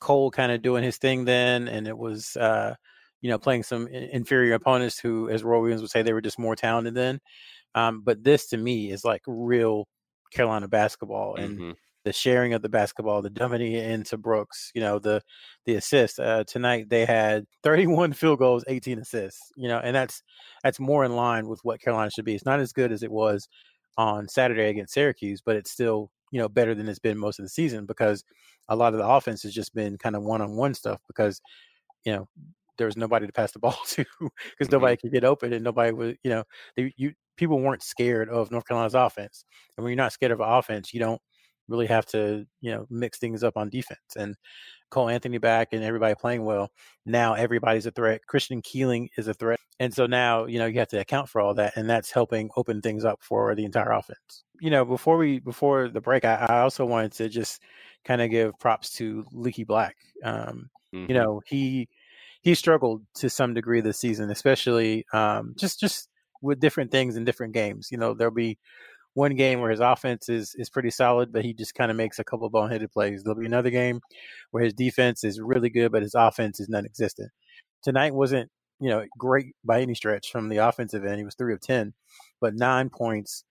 Cole 0.00 0.32
kind 0.32 0.50
of 0.50 0.62
doing 0.62 0.82
his 0.82 0.96
thing 0.96 1.24
then, 1.24 1.68
and 1.68 1.86
it 1.86 1.96
was 1.96 2.36
uh, 2.36 2.74
you 3.20 3.30
know, 3.30 3.38
playing 3.38 3.62
some 3.62 3.86
inferior 3.88 4.54
opponents 4.54 4.98
who, 4.98 5.28
as 5.28 5.44
Roy 5.44 5.60
Williams 5.60 5.82
would 5.82 5.90
say, 5.90 6.02
they 6.02 6.12
were 6.12 6.20
just 6.20 6.38
more 6.38 6.56
talented 6.56 6.94
than. 6.94 7.20
Um, 7.74 8.02
but 8.02 8.24
this 8.24 8.48
to 8.48 8.56
me 8.56 8.90
is 8.90 9.04
like 9.04 9.22
real 9.26 9.86
Carolina 10.32 10.68
basketball 10.68 11.36
and 11.36 11.58
mm-hmm. 11.58 11.70
the 12.04 12.12
sharing 12.12 12.54
of 12.54 12.62
the 12.62 12.68
basketball, 12.68 13.22
the 13.22 13.30
dumping 13.30 13.72
into 13.72 14.16
Brooks, 14.16 14.70
you 14.74 14.80
know, 14.80 14.98
the 14.98 15.22
the 15.66 15.74
assists. 15.74 16.18
Uh, 16.18 16.44
tonight 16.46 16.88
they 16.88 17.04
had 17.04 17.44
31 17.62 18.12
field 18.12 18.38
goals, 18.38 18.64
18 18.66 18.98
assists, 18.98 19.52
you 19.56 19.68
know, 19.68 19.78
and 19.78 19.94
that's 19.94 20.22
that's 20.62 20.80
more 20.80 21.04
in 21.04 21.14
line 21.14 21.46
with 21.46 21.60
what 21.62 21.80
Carolina 21.80 22.10
should 22.10 22.24
be. 22.24 22.34
It's 22.34 22.46
not 22.46 22.60
as 22.60 22.72
good 22.72 22.92
as 22.92 23.02
it 23.02 23.10
was 23.10 23.48
on 23.96 24.28
Saturday 24.28 24.68
against 24.68 24.94
Syracuse, 24.94 25.42
but 25.44 25.56
it's 25.56 25.70
still 25.70 26.10
you 26.30 26.38
know 26.38 26.48
better 26.48 26.74
than 26.74 26.88
it's 26.88 26.98
been 26.98 27.18
most 27.18 27.38
of 27.38 27.44
the 27.44 27.50
season 27.50 27.86
because 27.86 28.24
a 28.68 28.76
lot 28.76 28.92
of 28.94 28.98
the 28.98 29.06
offense 29.06 29.42
has 29.42 29.52
just 29.52 29.74
been 29.74 29.98
kind 29.98 30.16
of 30.16 30.22
one 30.22 30.40
on 30.40 30.56
one 30.56 30.74
stuff 30.74 31.00
because 31.06 31.40
you 32.04 32.12
know 32.12 32.28
there 32.80 32.86
was 32.86 32.96
nobody 32.96 33.26
to 33.26 33.32
pass 33.32 33.52
the 33.52 33.58
ball 33.60 33.78
to 33.88 34.04
because 34.18 34.30
mm-hmm. 34.66 34.66
nobody 34.72 34.96
could 34.96 35.12
get 35.12 35.22
open 35.22 35.52
and 35.52 35.62
nobody 35.62 35.92
was, 35.92 36.14
you 36.24 36.30
know, 36.30 36.44
they, 36.76 36.92
you 36.96 37.12
people 37.36 37.60
weren't 37.60 37.82
scared 37.82 38.28
of 38.28 38.50
North 38.50 38.66
Carolina's 38.66 38.94
offense. 38.94 39.44
And 39.76 39.84
when 39.84 39.92
you're 39.92 40.02
not 40.02 40.12
scared 40.12 40.32
of 40.32 40.40
offense, 40.40 40.92
you 40.92 41.00
don't 41.00 41.20
really 41.68 41.86
have 41.86 42.04
to, 42.04 42.46
you 42.60 42.70
know, 42.70 42.86
mix 42.90 43.18
things 43.18 43.44
up 43.44 43.56
on 43.56 43.68
defense. 43.68 44.16
And 44.16 44.34
Cole 44.90 45.08
Anthony 45.08 45.38
back 45.38 45.68
and 45.72 45.84
everybody 45.84 46.14
playing 46.14 46.44
well. 46.44 46.70
Now 47.06 47.34
everybody's 47.34 47.86
a 47.86 47.92
threat. 47.92 48.22
Christian 48.26 48.60
Keeling 48.62 49.08
is 49.16 49.28
a 49.28 49.34
threat. 49.34 49.60
And 49.78 49.94
so 49.94 50.06
now, 50.06 50.46
you 50.46 50.58
know, 50.58 50.66
you 50.66 50.78
have 50.78 50.88
to 50.88 51.00
account 51.00 51.28
for 51.28 51.40
all 51.40 51.54
that. 51.54 51.74
And 51.76 51.88
that's 51.88 52.10
helping 52.10 52.50
open 52.56 52.82
things 52.82 53.04
up 53.04 53.20
for 53.22 53.54
the 53.54 53.64
entire 53.64 53.92
offense. 53.92 54.44
You 54.60 54.70
know, 54.70 54.84
before 54.84 55.16
we 55.16 55.38
before 55.38 55.88
the 55.88 56.00
break, 56.00 56.24
I, 56.24 56.46
I 56.48 56.60
also 56.60 56.84
wanted 56.84 57.12
to 57.12 57.28
just 57.28 57.62
kind 58.04 58.20
of 58.20 58.30
give 58.30 58.58
props 58.58 58.90
to 58.94 59.24
Leaky 59.32 59.64
Black. 59.64 59.96
Um, 60.24 60.68
mm-hmm. 60.94 61.06
you 61.08 61.14
know, 61.14 61.40
he 61.46 61.88
he 62.42 62.54
struggled 62.54 63.02
to 63.16 63.28
some 63.28 63.54
degree 63.54 63.80
this 63.80 63.98
season, 63.98 64.30
especially 64.30 65.04
um, 65.12 65.54
just 65.58 65.80
just 65.80 66.08
with 66.42 66.60
different 66.60 66.90
things 66.90 67.16
in 67.16 67.24
different 67.24 67.52
games. 67.54 67.88
You 67.90 67.98
know, 67.98 68.14
there'll 68.14 68.34
be 68.34 68.58
one 69.14 69.34
game 69.34 69.60
where 69.60 69.70
his 69.70 69.80
offense 69.80 70.28
is 70.28 70.54
is 70.56 70.70
pretty 70.70 70.90
solid, 70.90 71.32
but 71.32 71.44
he 71.44 71.52
just 71.52 71.74
kind 71.74 71.90
of 71.90 71.96
makes 71.96 72.18
a 72.18 72.24
couple 72.24 72.46
of 72.46 72.52
boneheaded 72.52 72.92
plays. 72.92 73.22
There'll 73.22 73.38
be 73.38 73.46
another 73.46 73.70
game 73.70 74.00
where 74.50 74.64
his 74.64 74.74
defense 74.74 75.24
is 75.24 75.40
really 75.40 75.70
good, 75.70 75.92
but 75.92 76.02
his 76.02 76.14
offense 76.14 76.60
is 76.60 76.68
non-existent. 76.68 77.30
Tonight 77.82 78.14
wasn't 78.14 78.50
you 78.80 78.88
know 78.88 79.04
great 79.18 79.54
by 79.64 79.80
any 79.80 79.94
stretch 79.94 80.30
from 80.30 80.48
the 80.48 80.58
offensive 80.58 81.04
end. 81.04 81.18
He 81.18 81.24
was 81.24 81.34
three 81.34 81.54
of 81.54 81.60
ten, 81.60 81.92
but 82.40 82.54
nine 82.54 82.88
points, 82.88 83.44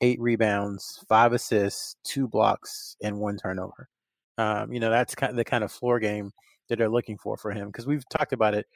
eight 0.00 0.20
rebounds, 0.20 1.04
five 1.08 1.32
assists, 1.32 1.96
two 2.04 2.28
blocks, 2.28 2.96
and 3.02 3.18
one 3.18 3.38
turnover. 3.38 3.88
Um, 4.36 4.72
you 4.72 4.80
know 4.80 4.90
that's 4.90 5.14
kind 5.14 5.30
of 5.30 5.36
the 5.36 5.44
kind 5.44 5.64
of 5.64 5.72
floor 5.72 6.00
game 6.00 6.32
that 6.68 6.78
they're 6.78 6.88
looking 6.88 7.18
for 7.18 7.36
for 7.36 7.50
him 7.50 7.68
because 7.68 7.86
we've 7.86 8.08
talked 8.08 8.32
about 8.32 8.54
it 8.54 8.66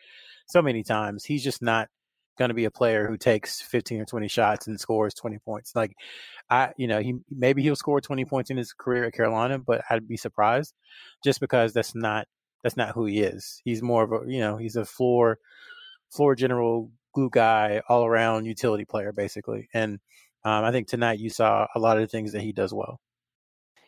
so 0.47 0.62
many 0.62 0.83
times. 0.83 1.25
He's 1.25 1.45
just 1.45 1.62
not 1.62 1.88
going 2.38 2.50
to 2.50 2.54
be 2.54 2.64
a 2.64 2.71
player 2.71 3.09
who 3.09 3.16
takes 3.16 3.61
15 3.61 4.00
or 4.00 4.04
20 4.04 4.28
shots 4.28 4.66
and 4.66 4.80
scores 4.80 5.12
20 5.14 5.38
points. 5.38 5.75
Like 5.75 5.95
I, 6.49 6.73
you 6.76 6.87
know, 6.87 7.00
he 7.00 7.14
maybe 7.30 7.62
he'll 7.62 7.76
score 7.76 8.00
20 8.00 8.25
points 8.25 8.50
in 8.50 8.57
his 8.57 8.73
career 8.73 9.04
at 9.04 9.14
Carolina, 9.14 9.59
but 9.59 9.83
I'd 9.90 10.09
be 10.09 10.16
surprised 10.16 10.75
just 11.25 11.40
because 11.40 11.73
that's 11.73 11.95
not 11.95 12.26
that's 12.62 12.76
not 12.76 12.95
who 12.95 13.07
he 13.07 13.21
is. 13.21 13.61
He's 13.64 13.83
more 13.83 14.04
of 14.04 14.12
a, 14.12 14.30
you 14.30 14.40
know, 14.40 14.57
he's 14.57 14.76
a 14.76 14.85
floor 14.85 15.38
floor 16.11 16.35
general 16.35 16.90
glue 17.14 17.30
guy, 17.30 17.83
all 17.88 18.07
around 18.07 18.47
utility 18.47 18.85
player 18.85 19.12
basically. 19.12 19.68
And 19.75 19.99
um, 20.45 20.64
I 20.64 20.71
think 20.71 20.88
tonight 20.88 21.18
you 21.18 21.30
saw 21.30 21.66
a 21.75 21.80
lot 21.80 21.97
of 21.97 22.02
the 22.02 22.09
things 22.09 22.33
that 22.33 22.42
he 22.42 22.52
does 22.52 22.73
well. 22.73 23.00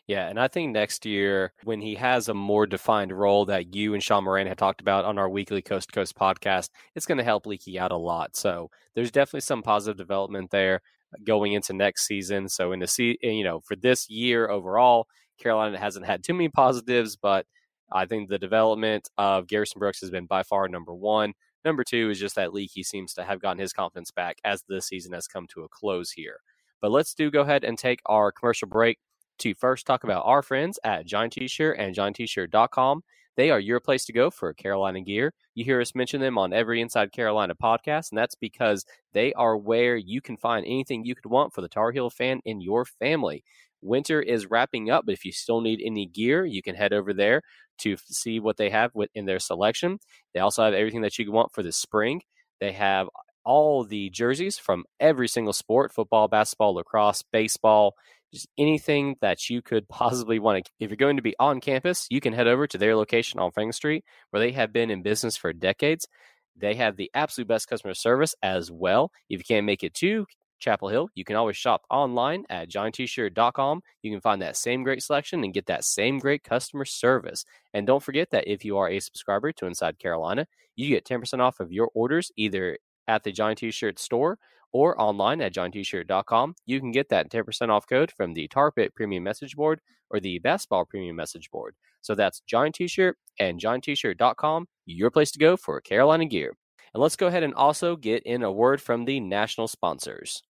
Yeah, 0.07 0.27
and 0.27 0.39
I 0.39 0.47
think 0.47 0.71
next 0.73 1.05
year, 1.05 1.53
when 1.63 1.79
he 1.79 1.95
has 1.95 2.27
a 2.27 2.33
more 2.33 2.65
defined 2.65 3.11
role 3.17 3.45
that 3.45 3.73
you 3.75 3.93
and 3.93 4.03
Sean 4.03 4.25
Moran 4.25 4.47
had 4.47 4.57
talked 4.57 4.81
about 4.81 5.05
on 5.05 5.17
our 5.17 5.29
weekly 5.29 5.61
Coast 5.61 5.89
to 5.89 5.93
Coast 5.93 6.15
podcast, 6.15 6.69
it's 6.95 7.05
going 7.05 7.19
to 7.19 7.23
help 7.23 7.45
Leaky 7.45 7.79
out 7.79 7.91
a 7.91 7.97
lot. 7.97 8.35
So 8.35 8.69
there's 8.95 9.11
definitely 9.11 9.41
some 9.41 9.61
positive 9.63 9.97
development 9.97 10.51
there 10.51 10.81
uh, 11.13 11.17
going 11.23 11.53
into 11.53 11.73
next 11.73 12.05
season. 12.07 12.49
So 12.49 12.71
in 12.73 12.79
the 12.79 12.87
se- 12.87 13.19
you 13.21 13.43
know 13.43 13.61
for 13.61 13.75
this 13.75 14.09
year 14.09 14.49
overall, 14.49 15.07
Carolina 15.39 15.79
hasn't 15.79 16.05
had 16.05 16.23
too 16.23 16.33
many 16.33 16.49
positives, 16.49 17.15
but 17.15 17.45
I 17.91 18.05
think 18.05 18.29
the 18.29 18.39
development 18.39 19.09
of 19.17 19.47
Garrison 19.47 19.79
Brooks 19.79 20.01
has 20.01 20.09
been 20.11 20.25
by 20.25 20.43
far 20.43 20.67
number 20.67 20.93
one. 20.93 21.33
Number 21.63 21.83
two 21.83 22.09
is 22.09 22.19
just 22.19 22.35
that 22.35 22.53
Leaky 22.53 22.83
seems 22.83 23.13
to 23.13 23.23
have 23.23 23.39
gotten 23.39 23.59
his 23.59 23.73
confidence 23.73 24.11
back 24.11 24.37
as 24.43 24.63
the 24.67 24.81
season 24.81 25.13
has 25.13 25.27
come 25.27 25.47
to 25.53 25.63
a 25.63 25.69
close 25.69 26.11
here. 26.11 26.37
But 26.81 26.91
let's 26.91 27.13
do 27.13 27.29
go 27.29 27.41
ahead 27.41 27.63
and 27.63 27.77
take 27.77 27.99
our 28.07 28.31
commercial 28.31 28.67
break 28.67 28.97
to 29.41 29.55
first 29.55 29.87
talk 29.87 30.03
about 30.03 30.23
our 30.25 30.43
friends 30.43 30.77
at 30.83 31.07
Johnny 31.07 31.29
T-Shirt 31.29 31.79
and 31.79 31.95
JohnnyT-Shirt.com. 31.95 33.01
They 33.37 33.49
are 33.49 33.59
your 33.59 33.79
place 33.79 34.05
to 34.05 34.13
go 34.13 34.29
for 34.29 34.53
Carolina 34.53 35.01
gear. 35.01 35.33
You 35.55 35.65
hear 35.65 35.81
us 35.81 35.95
mention 35.95 36.21
them 36.21 36.37
on 36.37 36.53
every 36.53 36.79
Inside 36.79 37.11
Carolina 37.11 37.55
podcast, 37.55 38.11
and 38.11 38.19
that's 38.19 38.35
because 38.35 38.85
they 39.13 39.33
are 39.33 39.57
where 39.57 39.95
you 39.95 40.21
can 40.21 40.37
find 40.37 40.63
anything 40.63 41.03
you 41.03 41.15
could 41.15 41.25
want 41.25 41.53
for 41.53 41.61
the 41.61 41.67
Tar 41.67 41.91
Heel 41.91 42.11
fan 42.11 42.39
in 42.45 42.61
your 42.61 42.85
family. 42.85 43.43
Winter 43.81 44.21
is 44.21 44.45
wrapping 44.45 44.91
up, 44.91 45.07
but 45.07 45.13
if 45.13 45.25
you 45.25 45.31
still 45.31 45.61
need 45.61 45.81
any 45.83 46.05
gear, 46.05 46.45
you 46.45 46.61
can 46.61 46.75
head 46.75 46.93
over 46.93 47.11
there 47.11 47.41
to 47.79 47.97
see 47.97 48.39
what 48.39 48.57
they 48.57 48.69
have 48.69 48.91
in 49.15 49.25
their 49.25 49.39
selection. 49.39 49.97
They 50.35 50.39
also 50.39 50.63
have 50.63 50.75
everything 50.75 51.01
that 51.01 51.17
you 51.17 51.31
want 51.31 51.51
for 51.51 51.63
the 51.63 51.71
spring. 51.71 52.21
They 52.59 52.73
have 52.73 53.09
all 53.43 53.83
the 53.83 54.11
jerseys 54.11 54.59
from 54.59 54.85
every 54.99 55.27
single 55.27 55.53
sport 55.53 55.91
football, 55.91 56.27
basketball, 56.27 56.75
lacrosse, 56.75 57.23
baseball 57.31 57.95
just 58.31 58.47
anything 58.57 59.15
that 59.21 59.49
you 59.49 59.61
could 59.61 59.87
possibly 59.89 60.39
want 60.39 60.65
to. 60.65 60.71
If 60.79 60.89
you're 60.89 60.97
going 60.97 61.17
to 61.17 61.21
be 61.21 61.35
on 61.39 61.59
campus, 61.59 62.07
you 62.09 62.21
can 62.21 62.33
head 62.33 62.47
over 62.47 62.67
to 62.67 62.77
their 62.77 62.95
location 62.95 63.39
on 63.39 63.51
Franklin 63.51 63.73
Street, 63.73 64.05
where 64.29 64.39
they 64.39 64.51
have 64.51 64.71
been 64.71 64.89
in 64.89 65.01
business 65.01 65.37
for 65.37 65.53
decades. 65.53 66.07
They 66.55 66.75
have 66.75 66.97
the 66.97 67.11
absolute 67.13 67.47
best 67.47 67.67
customer 67.67 67.93
service 67.93 68.35
as 68.41 68.71
well. 68.71 69.11
If 69.29 69.39
you 69.39 69.43
can't 69.43 69.65
make 69.65 69.83
it 69.83 69.93
to 69.95 70.25
Chapel 70.59 70.89
Hill, 70.89 71.09
you 71.15 71.25
can 71.25 71.35
always 71.35 71.57
shop 71.57 71.81
online 71.89 72.45
at 72.49 72.69
johnnytshirt.com. 72.69 73.81
You 74.03 74.11
can 74.11 74.21
find 74.21 74.41
that 74.41 74.55
same 74.55 74.83
great 74.83 75.03
selection 75.03 75.43
and 75.43 75.53
get 75.53 75.65
that 75.65 75.83
same 75.83 76.19
great 76.19 76.43
customer 76.43 76.85
service. 76.85 77.43
And 77.73 77.87
don't 77.87 78.03
forget 78.03 78.29
that 78.31 78.47
if 78.47 78.63
you 78.63 78.77
are 78.77 78.89
a 78.89 78.99
subscriber 78.99 79.51
to 79.53 79.65
Inside 79.65 79.99
Carolina, 79.99 80.47
you 80.75 80.87
get 80.89 81.05
10% 81.05 81.39
off 81.39 81.59
of 81.59 81.71
your 81.71 81.89
orders 81.93 82.31
either 82.37 82.77
at 83.07 83.23
the 83.23 83.31
Johnny 83.31 83.55
T-shirt 83.55 83.99
store 83.99 84.37
or 84.73 84.99
online 84.99 85.41
at 85.41 85.53
johnnytshirt.com. 85.53 86.55
You 86.65 86.79
can 86.79 86.91
get 86.91 87.09
that 87.09 87.29
10% 87.29 87.69
off 87.69 87.87
code 87.87 88.11
from 88.11 88.33
the 88.33 88.47
Tar 88.47 88.71
Pit 88.71 88.93
Premium 88.95 89.23
Message 89.23 89.55
Board 89.55 89.81
or 90.09 90.19
the 90.19 90.39
Basketball 90.39 90.85
Premium 90.85 91.15
Message 91.15 91.49
Board. 91.51 91.75
So 92.01 92.15
that's 92.15 92.41
Johnny 92.41 92.71
T-shirt 92.71 93.17
and 93.39 93.59
johnnytshirt.com, 93.59 94.67
your 94.85 95.11
place 95.11 95.31
to 95.31 95.39
go 95.39 95.57
for 95.57 95.79
Carolina 95.81 96.25
gear. 96.25 96.53
And 96.93 97.01
let's 97.01 97.15
go 97.15 97.27
ahead 97.27 97.43
and 97.43 97.53
also 97.53 97.95
get 97.95 98.23
in 98.23 98.43
a 98.43 98.51
word 98.51 98.81
from 98.81 99.05
the 99.05 99.19
national 99.19 99.67
sponsors. 99.67 100.43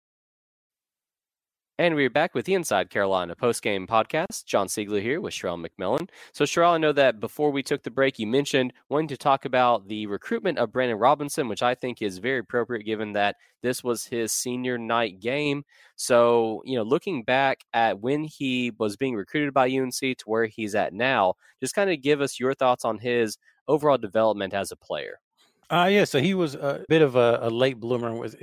And 1.80 1.96
we're 1.96 2.10
back 2.10 2.36
with 2.36 2.44
the 2.44 2.56
Inside 2.56 2.90
Carolina 2.90 3.38
postgame 3.38 3.88
podcast. 3.88 4.44
Jon 4.44 4.68
Seiglie 4.68 5.02
here 5.02 5.22
with 5.22 5.34
Sherrell 5.34 5.66
McMillan. 5.66 6.10
So, 6.34 6.44
Sherrell, 6.44 6.74
I 6.74 6.78
know 6.78 6.92
that 6.92 7.22
before 7.22 7.52
we 7.52 7.64
took 7.64 7.84
the 7.84 7.90
break, 7.90 8.20
you 8.20 8.28
mentioned 8.28 8.74
wanting 8.90 9.08
to 9.08 9.16
talk 9.16 9.46
about 9.46 9.88
the 9.88 10.06
recruitment 10.06 10.58
of 10.58 10.74
Brandon 10.74 10.98
Robinson, 10.98 11.48
which 11.48 11.64
I 11.64 11.76
think 11.76 12.02
is 12.02 12.18
very 12.18 12.40
appropriate 12.40 12.84
given 12.84 13.14
that 13.14 13.38
this 13.62 13.82
was 13.82 14.04
his 14.04 14.34
senior 14.34 14.78
night 14.78 15.22
game. 15.22 15.64
So, 15.96 16.62
you 16.66 16.76
know, 16.76 16.84
looking 16.84 17.24
back 17.24 17.62
at 17.74 18.02
when 18.02 18.26
he 18.26 18.74
was 18.78 18.98
being 18.98 19.16
recruited 19.16 19.54
by 19.54 19.70
UNC 19.70 20.02
to 20.02 20.24
where 20.26 20.48
he's 20.48 20.76
at 20.76 20.92
now, 20.92 21.36
just 21.62 21.76
kind 21.76 21.90
of 21.90 22.02
give 22.02 22.20
us 22.20 22.42
your 22.42 22.54
thoughts 22.56 22.84
on 22.84 22.98
his 22.98 23.38
overall 23.70 23.98
development 23.98 24.54
as 24.54 24.74
a 24.74 24.76
player. 24.76 25.22
Uh, 25.70 25.88
yeah, 25.90 26.04
so 26.04 26.20
he 26.20 26.34
was 26.34 26.56
a 26.56 26.84
bit 26.90 27.02
of 27.02 27.16
a, 27.16 27.40
a 27.44 27.50
late 27.50 27.80
bloomer 27.80 28.26
as, 28.26 28.36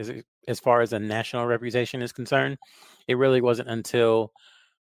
as 0.49 0.59
far 0.59 0.81
as 0.81 0.95
a 0.95 0.99
national 0.99 1.45
reputation 1.45 2.01
is 2.01 2.13
concerned 2.13 2.57
it 3.09 3.17
really 3.17 3.41
wasn't 3.41 3.69
until 3.69 4.33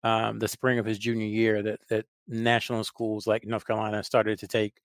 um, 0.03 0.39
the 0.39 0.47
spring 0.47 0.79
of 0.79 0.85
his 0.85 0.99
junior 0.99 1.27
year 1.27 1.61
that 1.61 1.79
that 1.89 2.05
national 2.27 2.83
schools 2.83 3.27
like 3.27 3.45
North 3.45 3.65
Carolina 3.65 4.03
started 4.03 4.39
to 4.39 4.47
take 4.47 4.81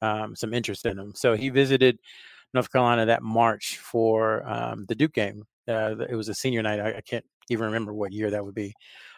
um, 0.00 0.36
some 0.36 0.54
interest 0.54 0.86
in 0.86 0.98
him. 0.98 1.12
So 1.14 1.34
he 1.34 1.48
visited 1.48 1.98
North 2.52 2.70
Carolina 2.70 3.06
that 3.06 3.22
March 3.22 3.78
for 3.78 4.48
um, 4.48 4.84
the 4.86 4.94
Duke 4.94 5.12
game. 5.12 5.44
Uh, 5.66 5.96
it 6.08 6.14
was 6.14 6.28
a 6.28 6.34
senior 6.34 6.62
night. 6.62 6.80
I, 6.80 6.98
I, 6.98 7.00
can't 7.00 7.24
even 7.48 7.66
remember 7.66 7.92
what 7.92 8.12
year 8.12 8.30
that 8.30 8.44
would 8.44 8.54
be. 8.54 8.74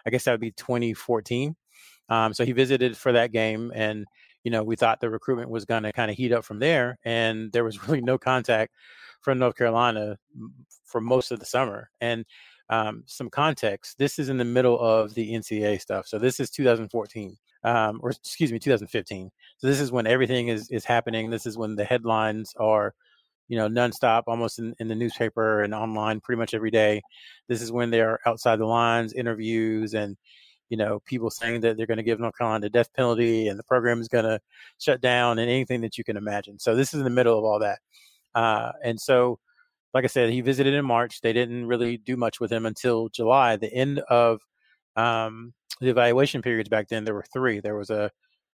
I 0.07 0.11
guess 0.11 0.25
that 0.25 0.33
would 0.33 0.41
be 0.41 0.53
2014. 0.53 1.57
Um, 2.09 2.33
so 2.33 2.45
he 2.45 2.53
visited 2.53 2.97
for 2.97 3.13
that 3.13 3.33
game, 3.33 3.73
and 3.75 4.07
you 4.45 4.51
know 4.53 4.63
we 4.63 4.77
thought 4.77 5.01
the 5.01 5.11
recruitment 5.11 5.51
was 5.51 5.65
going 5.65 5.83
to 5.83 5.93
kind 5.93 6.11
of 6.11 6.17
heat 6.17 6.33
up 6.33 6.45
from 6.45 6.61
there, 6.61 6.99
and 7.05 7.51
there 7.53 7.65
was 7.65 7.83
really 7.89 8.01
no 8.01 8.17
contact 8.17 8.73
from 9.21 9.39
North 9.39 9.57
Carolina 9.57 10.17
for 10.85 11.01
most 11.01 11.33
of 11.33 11.41
the 11.41 11.47
summer. 11.47 11.91
And 12.01 12.25
um, 12.71 13.03
some 13.07 13.31
context, 13.31 13.99
this 13.99 14.19
is 14.19 14.29
in 14.29 14.39
the 14.39 14.45
middle 14.45 14.79
of 14.79 15.15
the 15.15 15.33
NCAA 15.33 15.81
stuff. 15.81 16.07
So 16.07 16.19
this 16.19 16.41
is 16.41 16.51
2014, 16.51 17.37
um, 17.65 18.01
or 18.03 18.11
excuse 18.11 18.53
me, 18.53 18.59
2015. 18.59 19.31
So 19.59 19.67
this 19.67 19.81
is 19.81 19.93
when 19.93 20.07
everything 20.07 20.49
is 20.49 20.71
is 20.71 20.85
happening. 20.85 21.31
This 21.31 21.47
is 21.47 21.57
when 21.57 21.77
the 21.77 21.85
headlines 21.85 22.53
are, 22.59 22.95
you 23.49 23.57
know, 23.57 23.69
nonstop, 23.69 24.25
almost 24.27 24.59
in, 24.59 24.75
in 24.81 24.89
the 24.89 24.95
newspaper 24.95 25.63
and 25.63 25.75
online, 25.75 26.21
pretty 26.21 26.39
much 26.39 26.55
every 26.55 26.71
day. 26.71 27.03
This 27.49 27.63
is 27.63 27.71
when 27.71 27.91
they're 27.91 28.19
outside 28.27 28.57
the 28.57 28.67
lines, 28.67 29.13
interviews, 29.13 29.95
and 29.95 30.17
you 30.69 30.77
know, 30.77 31.01
people 31.05 31.31
saying 31.31 31.61
that 31.61 31.77
they're 31.77 31.87
going 31.87 31.97
to 31.97 32.03
give 32.03 32.19
North 32.19 32.37
Carolina 32.37 32.63
the 32.63 32.71
death 32.71 32.93
penalty 32.95 33.49
and 33.49 33.59
the 33.59 33.63
program 33.63 34.01
is 34.01 34.09
going 34.09 34.25
to 34.25 34.41
shut 34.79 35.01
down 35.01 35.39
and 35.39 35.49
anything 35.49 35.81
that 35.83 35.97
you 35.97 36.03
can 36.03 36.17
imagine. 36.17 36.59
So 36.59 36.75
this 36.75 36.93
is 36.93 36.99
in 36.99 37.05
the 37.05 37.11
middle 37.11 37.39
of 37.39 37.45
all 37.45 37.61
that. 37.61 37.79
Uh, 38.35 38.73
and 38.83 39.01
so 39.01 39.39
like 39.97 40.05
I 40.05 40.09
said, 40.09 40.29
he 40.29 40.43
visited 40.43 40.75
in 40.75 40.85
March. 40.85 41.23
They 41.23 41.33
didn't 41.33 41.65
really 41.65 41.97
do 41.97 42.19
much 42.19 42.38
with 42.38 42.53
him 42.53 42.67
until 42.67 43.09
July. 43.09 43.57
The 43.57 43.73
end 43.73 44.00
of 44.11 44.43
um, 44.95 45.55
the 45.81 45.88
evaluation 45.88 46.43
periods 46.43 46.69
back 46.69 46.88
then, 46.88 47.05
there 47.05 47.15
were 47.15 47.25
three. 47.33 47.61
There 47.61 47.76
was 47.76 47.88
a 47.88 48.11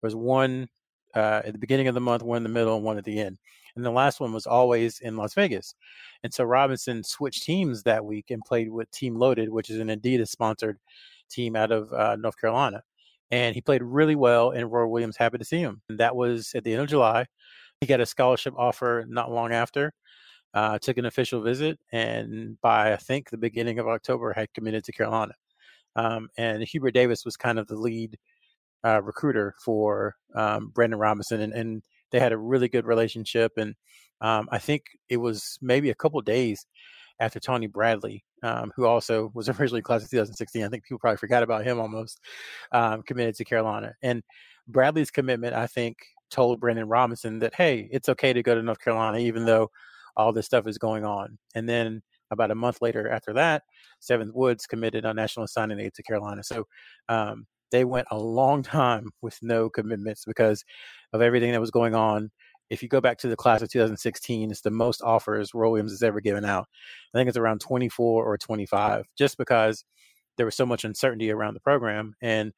there 0.01 0.07
was 0.07 0.15
one 0.15 0.67
uh, 1.15 1.43
at 1.45 1.53
the 1.53 1.59
beginning 1.59 1.87
of 1.89 1.93
the 1.93 2.01
month, 2.01 2.23
one 2.23 2.37
in 2.37 2.43
the 2.43 2.49
middle, 2.49 2.75
and 2.75 2.83
one 2.83 2.97
at 2.97 3.03
the 3.03 3.19
end. 3.19 3.37
And 3.75 3.85
the 3.85 3.91
last 3.91 4.19
one 4.19 4.33
was 4.33 4.47
always 4.47 4.99
in 4.99 5.15
Las 5.15 5.35
Vegas. 5.35 5.75
And 6.23 6.33
so 6.33 6.43
Robinson 6.43 7.03
switched 7.03 7.43
teams 7.43 7.83
that 7.83 8.03
week 8.03 8.31
and 8.31 8.41
played 8.41 8.71
with 8.71 8.89
Team 8.89 9.15
Loaded, 9.15 9.49
which 9.49 9.69
is 9.69 9.77
an 9.77 9.89
Adidas 9.89 10.29
sponsored 10.29 10.79
team 11.29 11.55
out 11.55 11.71
of 11.71 11.93
uh, 11.93 12.15
North 12.15 12.41
Carolina. 12.41 12.81
And 13.29 13.53
he 13.53 13.61
played 13.61 13.83
really 13.83 14.15
well, 14.15 14.49
and 14.49 14.71
Roy 14.71 14.87
Williams 14.87 15.17
happy 15.17 15.37
to 15.37 15.45
see 15.45 15.59
him. 15.59 15.83
And 15.87 15.99
that 15.99 16.15
was 16.15 16.53
at 16.55 16.63
the 16.63 16.73
end 16.73 16.81
of 16.81 16.89
July. 16.89 17.27
He 17.79 17.85
got 17.85 18.01
a 18.01 18.07
scholarship 18.07 18.55
offer 18.57 19.05
not 19.07 19.31
long 19.31 19.53
after 19.53 19.93
uh, 20.57 20.79
took 20.79 20.97
an 20.97 21.05
official 21.05 21.43
visit, 21.43 21.77
and 21.91 22.59
by 22.61 22.91
I 22.91 22.97
think 22.97 23.29
the 23.29 23.37
beginning 23.37 23.77
of 23.77 23.87
October 23.87 24.33
had 24.33 24.51
committed 24.55 24.83
to 24.85 24.91
Carolina. 24.91 25.33
Um, 25.95 26.29
and 26.35 26.63
Hubert 26.63 26.95
Davis 26.95 27.23
was 27.23 27.37
kind 27.37 27.59
of 27.59 27.67
the 27.67 27.75
lead 27.75 28.17
uh, 28.83 28.99
recruiter 29.03 29.53
for 29.63 30.15
um, 30.33 30.71
Brandon 30.73 30.97
Robinson, 30.97 31.41
and, 31.41 31.53
and, 31.53 31.83
they 32.09 32.21
had 32.21 32.31
a 32.31 32.37
really 32.37 32.69
good 32.69 32.85
relationship. 32.85 33.51
And 33.57 33.75
um, 34.21 34.47
I 34.49 34.59
think 34.59 34.83
it 35.09 35.17
was 35.17 35.57
maybe 35.61 35.89
a 35.89 35.95
couple 35.95 36.21
days 36.21 36.65
after 37.19 37.37
Tony 37.37 37.67
Bradley, 37.67 38.23
um, 38.43 38.71
who 38.77 38.85
also 38.85 39.29
was 39.33 39.49
originally 39.59 39.81
class 39.81 40.05
of 40.05 40.09
2016. 40.09 40.63
I 40.63 40.69
think 40.69 40.85
people 40.85 40.99
probably 40.99 41.17
forgot 41.17 41.43
about 41.43 41.65
him 41.65 41.81
almost, 41.81 42.21
um, 42.71 43.03
committed 43.03 43.35
to 43.35 43.43
Carolina. 43.43 43.91
And 44.01 44.23
Bradley's 44.69 45.11
commitment, 45.11 45.53
I 45.53 45.67
think, 45.67 45.97
told 46.31 46.61
Brandon 46.61 46.87
Robinson 46.87 47.39
that, 47.39 47.53
hey, 47.53 47.89
it's 47.91 48.07
okay 48.07 48.31
to 48.31 48.41
go 48.41 48.55
to 48.55 48.63
North 48.63 48.79
Carolina, 48.79 49.17
even 49.17 49.43
though 49.43 49.69
all 50.17 50.33
this 50.33 50.45
stuff 50.45 50.67
is 50.67 50.77
going 50.77 51.05
on. 51.05 51.37
And 51.55 51.69
then 51.69 52.01
about 52.31 52.51
a 52.51 52.55
month 52.55 52.81
later 52.81 53.09
after 53.09 53.33
that, 53.33 53.63
Seventh 53.99 54.33
Woods 54.33 54.65
committed 54.65 55.05
on 55.05 55.15
national 55.15 55.47
signing 55.47 55.79
aid 55.79 55.93
to 55.93 56.03
Carolina. 56.03 56.43
So 56.43 56.65
um, 57.07 57.45
they 57.71 57.85
went 57.85 58.07
a 58.11 58.17
long 58.17 58.63
time 58.63 59.09
with 59.21 59.37
no 59.41 59.69
commitments 59.69 60.25
because 60.25 60.63
of 61.13 61.21
everything 61.21 61.51
that 61.53 61.61
was 61.61 61.71
going 61.71 61.95
on. 61.95 62.31
If 62.69 62.83
you 62.83 62.89
go 62.89 62.99
back 62.99 63.17
to 63.19 63.29
the 63.29 63.37
class 63.37 63.61
of 63.61 63.69
2016, 63.69 64.51
it's 64.51 64.59
the 64.59 64.69
most 64.69 65.01
offers 65.01 65.53
Roy 65.53 65.69
Williams 65.69 65.93
has 65.93 66.03
ever 66.03 66.19
given 66.19 66.43
out. 66.43 66.67
I 67.13 67.17
think 67.17 67.29
it's 67.29 67.37
around 67.37 67.61
24 67.61 68.25
or 68.25 68.37
25, 68.37 69.05
just 69.17 69.37
because 69.37 69.85
there 70.35 70.45
was 70.45 70.55
so 70.55 70.65
much 70.65 70.83
uncertainty 70.83 71.31
around 71.31 71.53
the 71.53 71.61
program. 71.61 72.15
And 72.21 72.51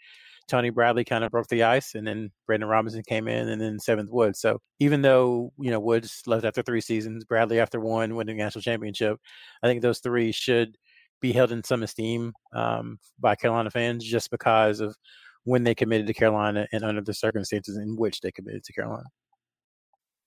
Tony 0.49 0.69
Bradley 0.69 1.05
kind 1.05 1.23
of 1.23 1.31
broke 1.31 1.47
the 1.47 1.63
ice, 1.63 1.95
and 1.95 2.05
then 2.05 2.31
Brandon 2.47 2.69
Robinson 2.69 3.03
came 3.07 3.27
in, 3.27 3.49
and 3.49 3.61
then 3.61 3.79
Seventh 3.79 4.09
Woods. 4.11 4.39
So 4.39 4.59
even 4.79 5.01
though 5.01 5.53
you 5.59 5.71
know 5.71 5.79
Woods 5.79 6.21
left 6.25 6.45
after 6.45 6.61
three 6.61 6.81
seasons, 6.81 7.23
Bradley 7.25 7.59
after 7.59 7.79
one, 7.79 8.15
winning 8.15 8.37
national 8.37 8.61
championship, 8.61 9.17
I 9.63 9.67
think 9.67 9.81
those 9.81 9.99
three 9.99 10.31
should 10.31 10.77
be 11.21 11.31
held 11.31 11.51
in 11.51 11.63
some 11.63 11.83
esteem 11.83 12.33
um, 12.53 12.97
by 13.19 13.35
Carolina 13.35 13.69
fans 13.69 14.03
just 14.03 14.31
because 14.31 14.79
of 14.79 14.95
when 15.43 15.63
they 15.63 15.75
committed 15.75 16.07
to 16.07 16.13
Carolina 16.13 16.67
and 16.71 16.83
under 16.83 17.01
the 17.01 17.13
circumstances 17.13 17.77
in 17.77 17.95
which 17.97 18.21
they 18.21 18.31
committed 18.31 18.63
to 18.63 18.73
Carolina. 18.73 19.05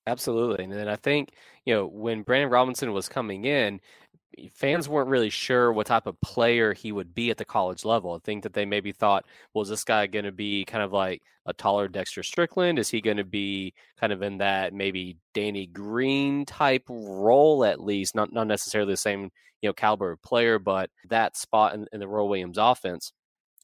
Absolutely. 0.07 0.64
And 0.64 0.73
then 0.73 0.88
I 0.88 0.97
think, 0.97 1.31
you 1.64 1.75
know, 1.75 1.87
when 1.87 2.23
Brandon 2.23 2.50
Robinson 2.50 2.93
was 2.93 3.09
coming 3.09 3.45
in, 3.45 3.81
fans 4.54 4.88
weren't 4.88 5.08
really 5.08 5.30
sure 5.30 5.72
what 5.72 5.86
type 5.86 6.06
of 6.06 6.20
player 6.20 6.72
he 6.72 6.92
would 6.92 7.14
be 7.14 7.30
at 7.30 7.36
the 7.36 7.44
college 7.44 7.84
level. 7.84 8.14
I 8.14 8.18
think 8.18 8.42
that 8.42 8.52
they 8.52 8.64
maybe 8.64 8.92
thought, 8.92 9.24
well, 9.52 9.62
is 9.62 9.68
this 9.68 9.84
guy 9.84 10.06
going 10.06 10.24
to 10.24 10.32
be 10.32 10.64
kind 10.64 10.82
of 10.82 10.92
like 10.92 11.22
a 11.46 11.52
taller 11.52 11.88
Dexter 11.88 12.22
Strickland? 12.22 12.78
Is 12.78 12.88
he 12.88 13.00
going 13.00 13.16
to 13.16 13.24
be 13.24 13.74
kind 13.98 14.12
of 14.12 14.22
in 14.22 14.38
that 14.38 14.72
maybe 14.72 15.18
Danny 15.34 15.66
Green 15.66 16.44
type 16.44 16.84
role 16.88 17.64
at 17.64 17.80
least? 17.80 18.14
Not 18.14 18.32
not 18.32 18.46
necessarily 18.46 18.92
the 18.92 18.96
same 18.96 19.30
you 19.60 19.68
know 19.68 19.72
caliber 19.72 20.16
player, 20.16 20.58
but 20.58 20.90
that 21.08 21.36
spot 21.36 21.74
in, 21.74 21.86
in 21.92 22.00
the 22.00 22.08
Roy 22.08 22.24
Williams 22.24 22.58
offense. 22.58 23.12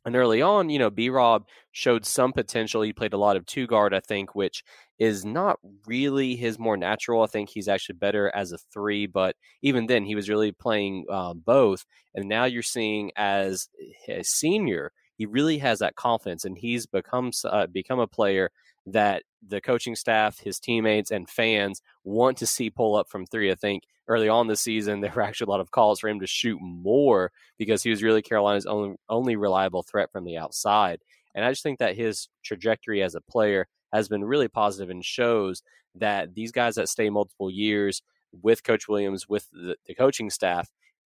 And 0.09 0.17
early 0.17 0.41
on, 0.41 0.71
you 0.71 0.79
know, 0.79 0.89
B 0.89 1.11
Rob 1.11 1.47
showed 1.71 2.07
some 2.07 2.33
potential. 2.33 2.81
He 2.81 2.95
played 2.95 3.13
a 3.13 3.19
lot 3.19 3.37
of 3.37 3.45
two 3.45 3.67
guard, 3.67 3.93
I 3.93 4.01
think, 4.01 4.35
which 4.35 4.65
is 4.99 5.23
not 5.23 5.59
really 5.87 6.35
his 6.35 6.59
more 6.59 6.79
natural. 6.79 7.23
I 7.23 7.27
think 7.27 7.51
he's 7.51 7.69
actually 7.69 7.97
better 7.97 8.33
as 8.35 8.51
a 8.51 8.57
three, 8.73 9.05
but 9.05 9.37
even 9.61 9.85
then, 9.87 10.07
he 10.07 10.15
was 10.15 10.31
really 10.31 10.51
playing 10.51 11.05
uh, 11.11 11.35
both. 11.35 11.85
And 12.15 12.27
now 12.27 12.47
you're 12.47 12.63
seeing 12.63 13.11
as 13.17 13.69
a 14.09 14.23
senior, 14.23 14.93
he 15.19 15.27
really 15.27 15.59
has 15.59 15.81
that 15.81 15.97
confidence, 15.97 16.47
and 16.47 16.57
he's 16.57 16.87
become 16.87 17.31
uh, 17.45 17.67
become 17.67 17.99
a 17.99 18.07
player 18.07 18.51
that 18.93 19.23
the 19.47 19.61
coaching 19.61 19.95
staff, 19.95 20.39
his 20.41 20.59
teammates, 20.59 21.11
and 21.11 21.29
fans 21.29 21.83
want 22.05 22.39
to 22.39 22.47
see 22.47 22.71
pull 22.71 22.97
up 22.97 23.09
from 23.09 23.27
three. 23.27 23.51
I 23.51 23.55
think 23.55 23.85
early 24.07 24.29
on 24.29 24.47
this 24.47 24.61
season, 24.61 25.01
there 25.01 25.13
were 25.15 25.23
actually 25.23 25.47
a 25.47 25.51
lot 25.51 25.61
of 25.61 25.71
calls 25.71 26.01
for 26.01 26.09
him 26.09 26.21
to 26.21 26.27
shoot 26.27 26.59
more 26.61 27.31
because 27.59 27.83
he 27.83 27.91
was 27.91 28.03
really 28.03 28.23
Carolina's 28.23 28.67
only 28.67 28.97
only 29.09 29.37
reliable 29.37 29.83
threat 29.83 30.11
from 30.11 30.25
the 30.25 30.37
outside. 30.37 31.01
And 31.35 31.45
I 31.45 31.51
just 31.51 31.63
think 31.63 31.79
that 31.79 31.97
his 31.97 32.29
trajectory 32.43 33.03
as 33.03 33.15
a 33.15 33.21
player 33.21 33.69
has 33.93 34.09
been 34.09 34.25
really 34.25 34.49
positive 34.49 34.91
and 34.91 35.05
shows 35.05 35.63
that 35.95 36.35
these 36.35 36.53
guys 36.53 36.75
that 36.75 36.89
stay 36.89 37.11
multiple 37.11 37.51
years 37.51 38.03
with 38.43 38.65
Coach 38.65 38.89
Williams, 38.89 39.29
with 39.29 39.49
the, 39.53 39.77
the 39.87 39.95
coaching 39.95 40.31
staff, 40.31 40.69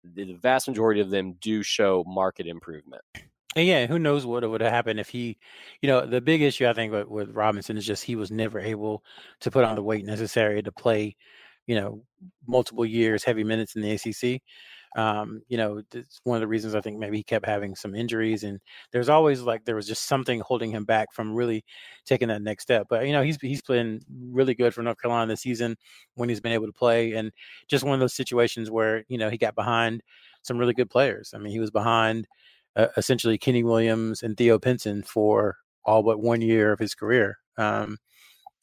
the 0.03 0.33
vast 0.33 0.67
majority 0.67 1.01
of 1.01 1.09
them 1.09 1.33
do 1.41 1.63
show 1.63 2.03
market 2.07 2.47
improvement. 2.47 3.03
And 3.55 3.67
yeah, 3.67 3.85
who 3.85 3.99
knows 3.99 4.25
what 4.25 4.49
would 4.49 4.61
have 4.61 4.71
happened 4.71 4.99
if 4.99 5.09
he, 5.09 5.37
you 5.81 5.87
know, 5.87 6.05
the 6.05 6.21
big 6.21 6.41
issue 6.41 6.67
I 6.67 6.73
think 6.73 6.93
with, 6.93 7.07
with 7.07 7.29
Robinson 7.31 7.75
is 7.77 7.85
just 7.85 8.03
he 8.03 8.15
was 8.15 8.31
never 8.31 8.59
able 8.59 9.03
to 9.41 9.51
put 9.51 9.65
on 9.65 9.75
the 9.75 9.83
weight 9.83 10.05
necessary 10.05 10.61
to 10.63 10.71
play, 10.71 11.17
you 11.67 11.75
know, 11.75 12.01
multiple 12.47 12.85
years, 12.85 13.23
heavy 13.25 13.43
minutes 13.43 13.75
in 13.75 13.81
the 13.81 13.91
ACC. 13.91 14.41
Um, 14.95 15.41
you 15.49 15.57
know, 15.57 15.81
it's 15.93 16.19
one 16.23 16.35
of 16.37 16.41
the 16.41 16.47
reasons 16.47 16.75
I 16.75 16.81
think 16.81 16.97
maybe 16.97 17.17
he 17.17 17.23
kept 17.23 17.45
having 17.45 17.75
some 17.75 17.95
injuries, 17.95 18.43
and 18.43 18.59
there's 18.91 19.07
always 19.09 19.41
like 19.41 19.63
there 19.63 19.75
was 19.75 19.87
just 19.87 20.03
something 20.05 20.41
holding 20.41 20.71
him 20.71 20.83
back 20.85 21.13
from 21.13 21.33
really 21.33 21.63
taking 22.05 22.27
that 22.27 22.41
next 22.41 22.63
step. 22.63 22.87
But 22.89 23.05
you 23.07 23.13
know, 23.13 23.21
he's 23.21 23.37
he's 23.41 23.61
been 23.61 24.01
really 24.31 24.53
good 24.53 24.73
for 24.73 24.81
North 24.83 25.01
Carolina 25.01 25.31
this 25.31 25.41
season 25.41 25.77
when 26.15 26.27
he's 26.27 26.41
been 26.41 26.51
able 26.51 26.65
to 26.67 26.73
play, 26.73 27.13
and 27.13 27.31
just 27.69 27.85
one 27.85 27.93
of 27.93 28.01
those 28.01 28.13
situations 28.15 28.69
where 28.69 29.03
you 29.07 29.17
know 29.17 29.29
he 29.29 29.37
got 29.37 29.55
behind 29.55 30.01
some 30.41 30.57
really 30.57 30.73
good 30.73 30.89
players. 30.89 31.33
I 31.33 31.37
mean, 31.37 31.53
he 31.53 31.59
was 31.59 31.71
behind 31.71 32.27
uh, 32.75 32.87
essentially 32.97 33.37
Kenny 33.37 33.63
Williams 33.63 34.23
and 34.23 34.37
Theo 34.37 34.59
Pinson 34.59 35.03
for 35.03 35.57
all 35.85 36.03
but 36.03 36.21
one 36.21 36.41
year 36.41 36.71
of 36.71 36.79
his 36.79 36.95
career. 36.95 37.37
Um, 37.57 37.97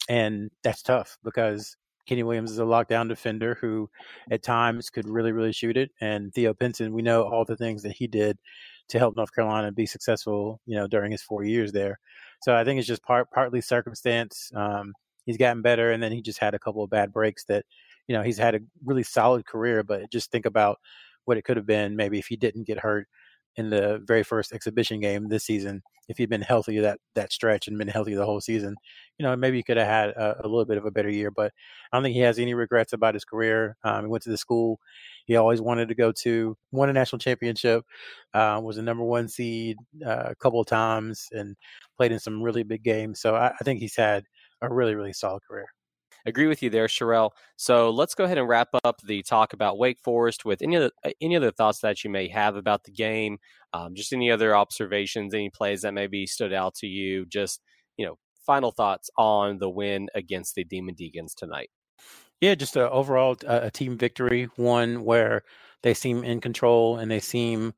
and 0.09 0.51
that's 0.63 0.83
tough 0.83 1.19
because 1.23 1.77
Kenny 2.07 2.23
Williams 2.23 2.51
is 2.51 2.59
a 2.59 2.63
lockdown 2.63 3.09
defender 3.09 3.59
who 3.61 3.91
at 4.31 4.43
times 4.43 4.89
could 4.89 5.07
really, 5.09 5.33
really 5.33 5.53
shoot 5.53 5.77
it. 5.77 5.91
And 6.01 6.33
Theo 6.33 6.55
Pinson, 6.55 6.95
we 6.95 7.03
know 7.03 7.23
all 7.23 7.45
the 7.45 7.57
things 7.57 7.83
that 7.83 7.93
he 7.93 8.07
did 8.07 8.39
to 8.89 8.99
help 8.99 9.17
North 9.17 9.35
Carolina 9.35 9.71
be 9.71 9.85
successful, 9.85 10.61
you 10.65 10.75
know, 10.75 10.87
during 10.87 11.13
his 11.13 11.23
four 11.23 11.45
years 11.45 11.73
there. 11.73 11.99
So 12.43 12.57
I 12.57 12.65
think 12.65 12.79
it's 12.79 12.89
just 12.89 13.03
part 13.03 13.31
partly 13.31 13.61
circumstance. 13.61 14.51
Um, 14.55 14.95
he's 15.27 15.37
gotten 15.37 15.61
better, 15.61 15.93
and 15.93 16.03
then 16.03 16.13
he 16.13 16.23
just 16.23 16.39
had 16.39 16.55
a 16.55 16.59
couple 16.59 16.83
of 16.83 16.89
bad 16.89 17.13
breaks 17.13 17.45
that, 17.45 17.67
you 18.07 18.17
know, 18.17 18.23
he's 18.23 18.39
had 18.39 18.55
a 18.55 18.61
really 18.85 19.03
solid 19.03 19.45
career. 19.45 19.83
But 19.83 20.11
just 20.11 20.31
think 20.31 20.47
about 20.47 20.79
what 21.27 21.37
it 21.37 21.45
could 21.45 21.59
have 21.59 21.67
been 21.67 21.95
maybe 21.95 22.19
if 22.19 22.29
he 22.29 22.37
didn't 22.37 22.67
get 22.67 22.79
hurt 22.79 23.07
in 23.59 23.71
the 23.71 24.01
very 24.07 24.23
first 24.23 24.53
exhibition 24.53 25.01
game 25.01 25.29
this 25.29 25.45
season, 25.45 25.83
if 26.09 26.17
he'd 26.17 26.31
been 26.31 26.41
healthy 26.41 26.79
that 26.81 26.99
that 27.15 27.33
stretch 27.33 27.69
and 27.69 27.77
been 27.77 27.89
healthy 27.89 28.15
the 28.15 28.25
whole 28.25 28.41
season, 28.41 28.75
you 29.19 29.25
know, 29.25 29.37
maybe 29.37 29.59
he 29.59 29.63
could 29.63 29.77
have 29.77 29.87
had 29.87 30.11
a, 30.11 30.37
a 30.41 30.49
little 30.49 30.65
bit 30.65 30.79
of 30.79 30.87
a 30.87 30.91
better 30.91 31.11
year. 31.11 31.31
But 31.31 31.53
I 31.93 31.97
don't 31.97 32.05
think 32.05 32.15
he 32.15 32.23
has 32.23 32.39
any 32.39 32.55
regrets 32.55 32.95
about 32.95 33.15
his 33.15 33.25
career. 33.25 33.77
Um, 33.85 34.05
he 34.05 34.09
went 34.09 34.23
to 34.25 34.31
the 34.31 34.39
school 34.39 34.81
he 35.29 35.37
always 35.37 35.61
wanted 35.61 35.89
to 35.89 35.95
go 35.95 36.11
to, 36.11 36.57
won 36.73 36.89
a 36.89 36.93
national 36.95 37.19
championship, 37.19 37.85
uh, 38.33 38.59
was 38.65 38.79
a 38.79 38.83
number 38.83 39.05
one 39.05 39.29
seed 39.29 39.77
uh, 40.05 40.25
a 40.31 40.35
couple 40.35 40.59
of 40.59 40.67
times, 40.67 41.29
and 41.33 41.55
played 41.99 42.13
in 42.13 42.19
some 42.19 42.43
really 42.43 42.63
big 42.63 42.83
games. 42.83 43.21
So 43.21 43.37
I, 43.37 43.49
I 43.49 43.63
think 43.63 43.79
he's 43.79 43.95
had 43.95 44.25
a 44.63 44.73
really, 44.73 44.95
really 44.95 45.13
solid 45.13 45.43
career 45.47 45.69
agree 46.27 46.47
with 46.47 46.63
you 46.63 46.71
there, 46.71 46.87
Sherrell. 46.87 47.31
So 47.57 47.91
let's 47.91 48.15
go 48.15 48.25
ahead 48.25 48.39
and 48.39 48.49
wrap 48.49 48.69
up 48.85 49.01
the 49.03 49.23
talk 49.23 49.53
about 49.53 49.79
Wake 49.79 50.01
Forest 50.01 50.45
with 50.45 50.63
any 50.63 50.77
other 50.77 50.91
uh, 51.05 51.11
any 51.21 51.37
other 51.37 51.51
thoughts 51.51 51.81
that 51.81 52.05
you 52.05 52.11
may 52.11 52.29
have 52.29 52.57
about 52.57 52.85
the 52.85 52.93
game, 52.93 53.39
um, 53.73 53.95
just 53.95 54.13
any 54.13 54.31
other 54.31 54.57
observations, 54.57 55.35
any 55.35 55.51
plays 55.51 55.83
that 55.83 55.95
maybe 55.95 56.27
stood 56.27 56.53
out 56.53 56.75
to 56.77 56.87
you. 56.87 57.27
Just 57.27 57.61
you 57.97 58.07
know, 58.07 58.19
final 58.47 58.71
thoughts 58.71 59.11
on 59.19 59.59
the 59.59 59.69
win 59.69 60.09
against 60.15 60.55
the 60.55 60.65
Demon 60.65 60.95
Deacons 60.95 61.35
tonight. 61.35 61.71
Yeah, 62.41 62.55
just 62.55 62.77
a, 62.77 62.89
overall 62.91 63.37
uh, 63.47 63.61
a 63.65 63.71
team 63.71 63.99
victory, 63.99 64.49
one 64.57 65.05
where 65.05 65.43
they 65.83 65.95
seem 65.95 66.25
in 66.25 66.41
control 66.41 66.99
and 66.99 67.11
they 67.11 67.21
seem 67.21 67.75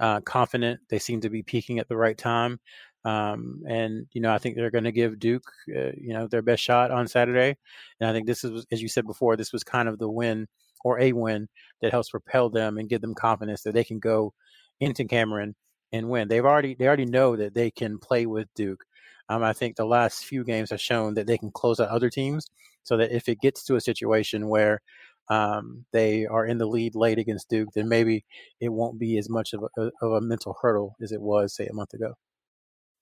uh, 0.00 0.20
confident. 0.20 0.80
They 0.90 0.98
seem 0.98 1.20
to 1.22 1.30
be 1.30 1.42
peaking 1.42 1.78
at 1.78 1.88
the 1.88 1.96
right 1.96 2.16
time. 2.16 2.60
Um, 3.04 3.62
and 3.68 4.06
you 4.12 4.20
know, 4.20 4.32
I 4.32 4.38
think 4.38 4.56
they're 4.56 4.70
going 4.70 4.84
to 4.84 4.92
give 4.92 5.18
Duke, 5.18 5.50
uh, 5.76 5.92
you 5.96 6.12
know, 6.12 6.28
their 6.28 6.42
best 6.42 6.62
shot 6.62 6.90
on 6.90 7.08
Saturday. 7.08 7.56
And 8.00 8.08
I 8.08 8.12
think 8.12 8.26
this 8.26 8.44
is, 8.44 8.64
as 8.70 8.80
you 8.80 8.88
said 8.88 9.06
before, 9.06 9.36
this 9.36 9.52
was 9.52 9.64
kind 9.64 9.88
of 9.88 9.98
the 9.98 10.10
win 10.10 10.46
or 10.84 11.00
a 11.00 11.12
win 11.12 11.48
that 11.80 11.92
helps 11.92 12.10
propel 12.10 12.50
them 12.50 12.78
and 12.78 12.88
give 12.88 13.00
them 13.00 13.14
confidence 13.14 13.62
that 13.62 13.74
they 13.74 13.84
can 13.84 13.98
go 13.98 14.32
into 14.80 15.04
Cameron 15.04 15.54
and 15.92 16.08
win. 16.08 16.28
They've 16.28 16.44
already 16.44 16.74
they 16.74 16.86
already 16.86 17.06
know 17.06 17.36
that 17.36 17.54
they 17.54 17.70
can 17.70 17.98
play 17.98 18.26
with 18.26 18.48
Duke. 18.54 18.84
Um, 19.28 19.42
I 19.42 19.52
think 19.52 19.76
the 19.76 19.84
last 19.86 20.24
few 20.24 20.44
games 20.44 20.70
have 20.70 20.80
shown 20.80 21.14
that 21.14 21.26
they 21.26 21.38
can 21.38 21.50
close 21.50 21.80
out 21.80 21.88
other 21.88 22.10
teams, 22.10 22.46
so 22.82 22.96
that 22.96 23.12
if 23.12 23.28
it 23.28 23.40
gets 23.40 23.64
to 23.64 23.76
a 23.76 23.80
situation 23.80 24.48
where 24.48 24.80
um, 25.28 25.84
they 25.92 26.26
are 26.26 26.46
in 26.46 26.58
the 26.58 26.66
lead 26.66 26.94
late 26.94 27.18
against 27.18 27.48
Duke, 27.48 27.70
then 27.74 27.88
maybe 27.88 28.24
it 28.60 28.68
won't 28.68 28.98
be 28.98 29.18
as 29.18 29.28
much 29.28 29.52
of 29.52 29.64
a, 29.78 29.90
of 30.02 30.12
a 30.12 30.20
mental 30.20 30.56
hurdle 30.60 30.96
as 31.00 31.12
it 31.12 31.20
was, 31.20 31.54
say, 31.54 31.66
a 31.66 31.74
month 31.74 31.94
ago. 31.94 32.14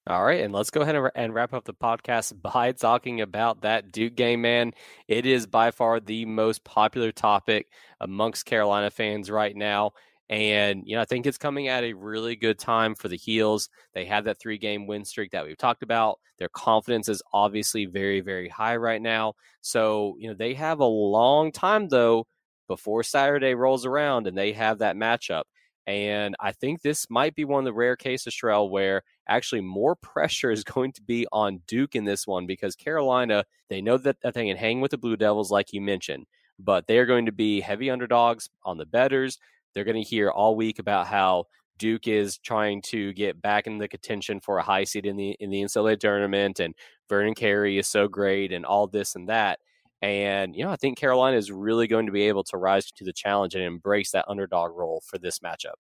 All 0.07 0.25
right, 0.25 0.41
and 0.43 0.53
let's 0.53 0.71
go 0.71 0.81
ahead 0.81 0.97
and 1.15 1.35
wrap 1.35 1.53
up 1.53 1.65
the 1.65 1.75
podcast 1.75 2.41
by 2.43 2.73
talking 2.73 3.21
about 3.21 3.63
that 3.63 3.93
Duke 3.93 4.15
game, 4.17 4.41
man. 4.43 4.73
It 5.09 5.27
is 5.27 5.47
by 5.47 5.71
far 5.71 6.01
the 6.01 6.25
most 6.25 6.65
popular 6.65 7.13
topic 7.13 7.69
amongst 8.01 8.47
Carolina 8.47 8.91
fans 8.91 9.31
right 9.31 9.55
now. 9.55 9.93
And, 10.29 10.85
you 10.87 10.95
know, 10.97 11.03
I 11.03 11.05
think 11.07 11.27
it's 11.27 11.39
coming 11.39 11.69
at 11.69 11.83
a 11.85 11.93
really 11.93 12.37
good 12.37 12.59
time 12.59 12.95
for 12.95 13.09
the 13.09 13.17
Heels. 13.17 13.69
They 13.95 14.05
have 14.07 14.25
that 14.25 14.39
three 14.41 14.59
game 14.59 14.87
win 14.87 15.05
streak 15.05 15.33
that 15.33 15.45
we've 15.45 15.59
talked 15.59 15.83
about. 15.83 16.19
Their 16.39 16.49
confidence 16.49 17.09
is 17.09 17.23
obviously 17.33 17.87
very, 17.87 18.21
very 18.21 18.49
high 18.49 18.77
right 18.77 19.03
now. 19.03 19.35
So, 19.61 20.17
you 20.19 20.29
know, 20.29 20.35
they 20.35 20.55
have 20.55 20.79
a 20.81 20.85
long 20.85 21.51
time, 21.53 21.89
though, 21.89 22.27
before 22.69 23.03
Saturday 23.03 23.55
rolls 23.55 23.85
around 23.85 24.29
and 24.29 24.39
they 24.39 24.53
have 24.53 24.79
that 24.79 24.97
matchup. 24.97 25.43
And 25.87 26.37
I 26.39 26.53
think 26.53 26.83
this 26.83 27.09
might 27.11 27.35
be 27.35 27.45
one 27.45 27.61
of 27.61 27.65
the 27.65 27.73
rare 27.73 27.97
cases, 27.97 28.39
where 28.43 29.03
actually 29.29 29.63
more 29.63 29.97
pressure 30.03 30.51
is 30.51 30.65
going 30.65 30.93
to 30.93 31.03
be 31.03 31.27
on 31.33 31.63
Duke 31.67 31.95
in 31.95 32.05
this 32.05 32.27
one 32.27 32.47
because 32.47 32.77
Carolina, 32.77 33.45
they 33.69 33.81
know 33.81 33.97
that, 33.99 34.21
that 34.23 34.35
they 34.35 34.47
can 34.47 34.57
hang 34.57 34.81
with 34.81 34.91
the 34.91 34.99
Blue 34.99 35.17
Devils, 35.17 35.51
like 35.51 35.73
you 35.73 35.81
mentioned, 35.81 36.27
but 36.59 36.87
they 36.87 36.99
are 36.99 37.07
going 37.07 37.27
to 37.27 37.33
be 37.33 37.61
heavy 37.61 37.91
underdogs 37.91 38.51
on 38.65 38.79
the 38.79 38.87
betters. 38.87 39.39
They're 39.75 39.85
going 39.85 40.03
to 40.03 40.09
hear 40.09 40.31
all 40.31 40.57
week 40.57 40.79
about 40.79 41.07
how 41.07 41.47
Duke 41.79 42.07
is 42.07 42.37
trying 42.39 42.83
to 42.83 43.13
get 43.15 43.41
back 43.41 43.67
in 43.67 43.79
the 43.79 43.89
contention 43.89 44.39
for 44.39 44.59
a 44.59 44.63
high 44.63 44.85
seed 44.85 45.07
in 45.07 45.17
the 45.17 45.31
in 45.41 45.49
the 45.49 45.63
NCAA 45.63 45.99
tournament, 45.99 46.61
and 46.61 46.75
Vernon 47.09 47.35
Carey 47.35 47.79
is 47.79 47.89
so 47.89 48.07
great, 48.07 48.53
and 48.53 48.67
all 48.67 48.87
this 48.87 49.17
and 49.17 49.29
that. 49.31 49.61
And 50.03 50.57
you 50.57 50.65
know, 50.65 50.71
I 50.71 50.77
think 50.77 50.99
Carolina 50.99 51.37
is 51.37 51.53
really 51.53 51.87
going 51.87 52.07
to 52.07 52.13
be 52.13 52.29
able 52.29 52.45
to 52.45 52.57
rise 52.57 52.91
to 52.93 53.05
the 53.05 53.13
challenge 53.13 53.55
and 53.55 53.63
embrace 53.63 54.13
that 54.13 54.25
underdog 54.29 54.73
role 54.75 55.03
for 55.07 55.19
this 55.19 55.41
matchup. 55.41 55.75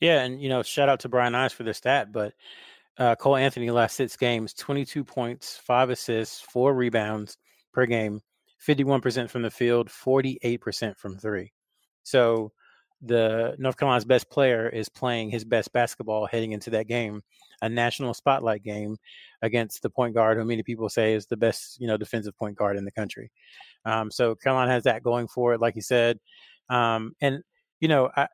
Yeah, 0.00 0.22
and 0.22 0.42
you 0.42 0.48
know, 0.48 0.62
shout 0.62 0.88
out 0.88 1.00
to 1.00 1.08
Brian 1.08 1.34
Ice 1.34 1.52
for 1.52 1.62
the 1.62 1.74
stat, 1.74 2.12
but 2.12 2.34
uh, 2.98 3.14
Cole 3.14 3.36
Anthony 3.36 3.70
last 3.70 3.96
six 3.96 4.16
games, 4.16 4.52
22 4.54 5.04
points, 5.04 5.56
five 5.56 5.90
assists, 5.90 6.40
four 6.40 6.74
rebounds 6.74 7.38
per 7.72 7.86
game, 7.86 8.20
51% 8.66 9.30
from 9.30 9.42
the 9.42 9.50
field, 9.50 9.88
48% 9.88 10.98
from 10.98 11.16
three. 11.16 11.52
So 12.02 12.52
the 13.02 13.54
North 13.58 13.76
Carolina's 13.76 14.04
best 14.04 14.28
player 14.30 14.68
is 14.68 14.88
playing 14.88 15.30
his 15.30 15.44
best 15.44 15.72
basketball 15.72 16.26
heading 16.26 16.52
into 16.52 16.70
that 16.70 16.86
game, 16.86 17.22
a 17.62 17.68
national 17.68 18.14
spotlight 18.14 18.62
game 18.62 18.96
against 19.42 19.82
the 19.82 19.90
point 19.90 20.14
guard, 20.14 20.36
who 20.36 20.44
many 20.44 20.62
people 20.62 20.88
say 20.88 21.14
is 21.14 21.26
the 21.26 21.36
best, 21.36 21.80
you 21.80 21.86
know, 21.86 21.96
defensive 21.96 22.36
point 22.36 22.56
guard 22.56 22.76
in 22.76 22.84
the 22.84 22.92
country. 22.92 23.30
Um, 23.84 24.10
so 24.10 24.34
Carolina 24.34 24.70
has 24.70 24.84
that 24.84 25.02
going 25.02 25.28
for 25.28 25.54
it, 25.54 25.60
like 25.60 25.76
you 25.76 25.82
said. 25.82 26.18
Um, 26.68 27.14
and 27.20 27.42
you 27.80 27.88
know, 27.88 28.10
I, 28.14 28.28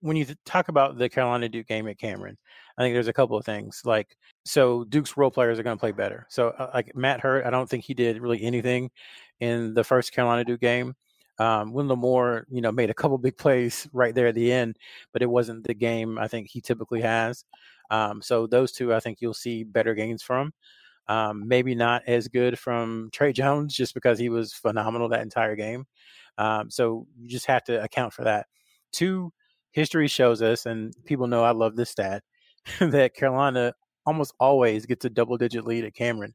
when 0.00 0.16
you 0.16 0.26
talk 0.44 0.68
about 0.68 0.98
the 0.98 1.08
Carolina 1.08 1.48
Duke 1.48 1.66
game 1.66 1.86
at 1.88 1.98
Cameron, 1.98 2.36
I 2.76 2.82
think 2.82 2.94
there's 2.94 3.08
a 3.08 3.12
couple 3.12 3.36
of 3.36 3.44
things. 3.44 3.82
Like, 3.84 4.16
so 4.44 4.84
Duke's 4.84 5.16
role 5.16 5.30
players 5.30 5.58
are 5.58 5.62
going 5.62 5.76
to 5.76 5.80
play 5.80 5.92
better. 5.92 6.26
So, 6.30 6.48
uh, 6.50 6.70
like 6.74 6.94
Matt 6.96 7.20
Hurt, 7.20 7.44
I 7.44 7.50
don't 7.50 7.68
think 7.68 7.84
he 7.84 7.94
did 7.94 8.20
really 8.20 8.42
anything 8.42 8.90
in 9.40 9.74
the 9.74 9.84
first 9.84 10.12
Carolina 10.12 10.44
Duke 10.44 10.60
game. 10.60 10.94
Um, 11.38 11.72
Wendell 11.72 11.96
Moore, 11.96 12.46
you 12.50 12.60
know, 12.60 12.72
made 12.72 12.90
a 12.90 12.94
couple 12.94 13.16
big 13.18 13.36
plays 13.36 13.88
right 13.92 14.14
there 14.14 14.26
at 14.26 14.34
the 14.34 14.52
end, 14.52 14.76
but 15.12 15.22
it 15.22 15.30
wasn't 15.30 15.64
the 15.64 15.74
game 15.74 16.18
I 16.18 16.28
think 16.28 16.48
he 16.48 16.60
typically 16.60 17.00
has. 17.02 17.44
Um, 17.90 18.20
so 18.20 18.46
those 18.46 18.72
two, 18.72 18.92
I 18.92 19.00
think 19.00 19.18
you'll 19.20 19.34
see 19.34 19.64
better 19.64 19.94
gains 19.94 20.22
from. 20.22 20.52
Um, 21.06 21.48
maybe 21.48 21.74
not 21.74 22.02
as 22.06 22.28
good 22.28 22.58
from 22.58 23.08
Tre 23.12 23.32
Jones, 23.32 23.74
just 23.74 23.94
because 23.94 24.18
he 24.18 24.28
was 24.28 24.52
phenomenal 24.52 25.08
that 25.08 25.22
entire 25.22 25.56
game. 25.56 25.86
Um, 26.36 26.70
so 26.70 27.06
you 27.18 27.28
just 27.28 27.46
have 27.46 27.64
to 27.64 27.82
account 27.82 28.12
for 28.12 28.24
that. 28.24 28.46
Two, 28.92 29.32
history 29.72 30.08
shows 30.08 30.42
us, 30.42 30.66
and 30.66 30.94
people 31.04 31.26
know 31.26 31.42
I 31.44 31.52
love 31.52 31.76
this 31.76 31.90
stat, 31.90 32.22
that 32.80 33.14
Carolina 33.14 33.72
almost 34.06 34.34
always 34.40 34.86
gets 34.86 35.04
a 35.04 35.10
double 35.10 35.36
digit 35.36 35.64
lead 35.66 35.84
at 35.84 35.94
Cameron. 35.94 36.34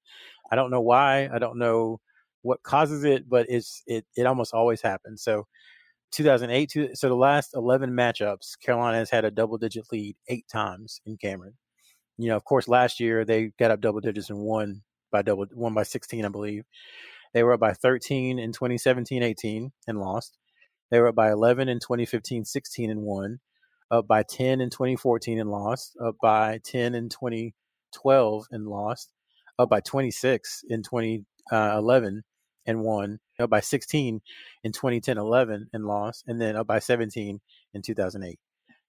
I 0.52 0.56
don't 0.56 0.72
know 0.72 0.82
why. 0.82 1.30
I 1.34 1.40
don't 1.40 1.58
know 1.58 2.00
what 2.44 2.62
causes 2.62 3.04
it, 3.04 3.28
but 3.28 3.48
it's 3.50 3.82
it 3.88 4.06
it 4.16 4.26
almost 4.28 4.54
always 4.54 4.82
happens. 4.82 5.24
So 5.24 5.48
2008, 6.12 6.96
so 6.96 7.10
the 7.10 7.16
last 7.16 7.56
11 7.56 7.90
matchups, 7.92 8.60
Carolina 8.64 9.00
has 9.00 9.10
had 9.10 9.26
a 9.26 9.32
double 9.32 9.58
digit 9.58 9.86
lead 9.92 10.16
eight 10.28 10.46
times 10.48 11.02
in 11.08 11.18
Cameron. 11.18 11.56
You 12.18 12.30
know, 12.30 12.36
of 12.36 12.44
course, 12.44 12.68
last 12.68 13.00
year 13.00 13.26
they 13.26 13.52
got 13.58 13.72
up 13.72 13.82
double 13.82 14.00
digits 14.00 14.30
and 14.30 14.40
won 14.40 14.84
by 15.12 15.24
double, 15.24 15.48
one 15.54 15.74
by 15.74 15.84
16, 15.84 16.24
I 16.24 16.30
believe. 16.30 16.66
They 17.34 17.42
were 17.42 17.54
up 17.54 17.60
by 17.60 17.74
13 17.74 18.38
in 18.38 18.52
2017 18.52 19.24
18 19.24 19.72
and 19.88 20.00
lost. 20.00 20.38
They 20.92 21.00
were 21.00 21.08
up 21.08 21.16
by 21.16 21.32
11 21.32 21.68
in 21.68 21.80
2015 21.80 22.46
16 22.46 22.92
and 22.92 23.02
won. 23.02 23.40
Up 23.90 24.08
by 24.08 24.24
10 24.24 24.62
in 24.62 24.70
2014 24.70 25.40
and 25.40 25.50
lost. 25.50 25.96
Up 26.04 26.16
by 26.22 26.60
10 26.64 26.94
in 26.94 27.10
2012 27.10 28.46
and 28.52 28.68
lost. 28.68 29.12
Up 29.58 29.70
by 29.70 29.80
26 29.80 30.64
in 30.70 30.84
2011 30.84 32.18
uh, 32.18 32.33
and 32.66 32.82
won, 32.82 33.20
up 33.40 33.50
by 33.50 33.60
16 33.60 34.22
in 34.64 34.72
2010 34.72 35.18
11 35.18 35.70
and 35.74 35.86
lost, 35.86 36.24
and 36.28 36.40
then 36.40 36.56
up 36.56 36.68
by 36.68 36.80
17 36.80 37.40
in 37.74 37.82
2008. 37.82 38.40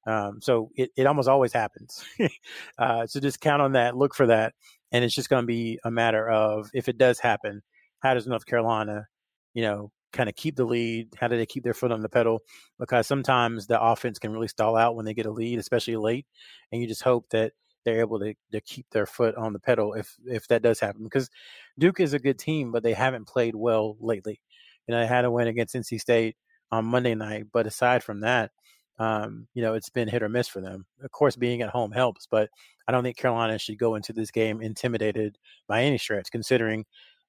Um, 0.06 0.40
so 0.42 0.70
it, 0.76 0.90
it 0.96 1.06
almost 1.06 1.28
always 1.28 1.52
happens. 1.52 2.04
uh, 2.78 3.06
so 3.06 3.20
just 3.20 3.40
count 3.40 3.62
on 3.62 3.72
that, 3.72 3.96
look 3.96 4.14
for 4.14 4.26
that. 4.26 4.54
And 4.92 5.04
it's 5.04 5.14
just 5.14 5.30
going 5.30 5.42
to 5.42 5.46
be 5.46 5.78
a 5.84 5.90
matter 5.90 6.28
of 6.30 6.70
if 6.74 6.88
it 6.88 6.98
does 6.98 7.18
happen, 7.18 7.62
how 8.00 8.14
does 8.14 8.26
North 8.26 8.46
Carolina, 8.46 9.06
you 9.54 9.62
know, 9.62 9.90
kind 10.12 10.28
of 10.28 10.36
keep 10.36 10.56
the 10.56 10.64
lead? 10.64 11.08
How 11.18 11.26
do 11.26 11.36
they 11.36 11.46
keep 11.46 11.64
their 11.64 11.74
foot 11.74 11.90
on 11.90 12.02
the 12.02 12.08
pedal? 12.08 12.40
Because 12.78 13.06
sometimes 13.06 13.66
the 13.66 13.80
offense 13.80 14.18
can 14.18 14.32
really 14.32 14.48
stall 14.48 14.76
out 14.76 14.94
when 14.94 15.04
they 15.04 15.14
get 15.14 15.26
a 15.26 15.32
lead, 15.32 15.58
especially 15.58 15.96
late. 15.96 16.26
And 16.70 16.80
you 16.80 16.86
just 16.86 17.02
hope 17.02 17.28
that 17.30 17.52
they're 17.84 18.00
able 18.00 18.18
to, 18.20 18.34
to 18.52 18.60
keep 18.60 18.86
their 18.90 19.06
foot 19.06 19.34
on 19.36 19.52
the 19.52 19.58
pedal 19.58 19.94
if 19.94 20.16
if 20.26 20.48
that 20.48 20.62
does 20.62 20.80
happen. 20.80 21.04
Because 21.04 21.30
Duke 21.78 22.00
is 22.00 22.14
a 22.14 22.18
good 22.18 22.38
team, 22.38 22.72
but 22.72 22.82
they 22.82 22.94
haven't 22.94 23.26
played 23.28 23.54
well 23.54 23.96
lately. 24.00 24.40
You 24.86 24.94
know, 24.94 25.00
they 25.00 25.06
had 25.06 25.24
a 25.24 25.30
win 25.30 25.48
against 25.48 25.74
NC 25.74 26.00
State 26.00 26.36
on 26.70 26.84
Monday 26.84 27.14
night, 27.14 27.46
but 27.52 27.66
aside 27.66 28.02
from 28.02 28.20
that, 28.20 28.50
um, 28.98 29.48
you 29.54 29.62
know, 29.62 29.74
it's 29.74 29.90
been 29.90 30.08
hit 30.08 30.22
or 30.22 30.28
miss 30.28 30.48
for 30.48 30.60
them. 30.60 30.86
Of 31.02 31.10
course, 31.10 31.36
being 31.36 31.62
at 31.62 31.70
home 31.70 31.92
helps, 31.92 32.26
but 32.30 32.48
I 32.86 32.92
don't 32.92 33.02
think 33.02 33.16
Carolina 33.16 33.58
should 33.58 33.78
go 33.78 33.94
into 33.96 34.12
this 34.12 34.30
game 34.30 34.60
intimidated 34.60 35.38
by 35.66 35.82
any 35.82 35.98
stretch, 35.98 36.30
considering, 36.30 36.84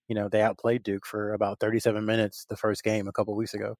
you 0.08 0.16
know, 0.16 0.30
they 0.30 0.42
outplayed 0.42 0.84
Duke 0.84 1.06
for 1.06 1.34
about 1.34 1.60
37 1.60 2.06
minutes 2.06 2.46
the 2.50 2.58
first 2.58 2.84
game 2.84 3.08
a 3.08 3.12
couple 3.12 3.36
weeks 3.36 3.54
ago. 3.54 3.76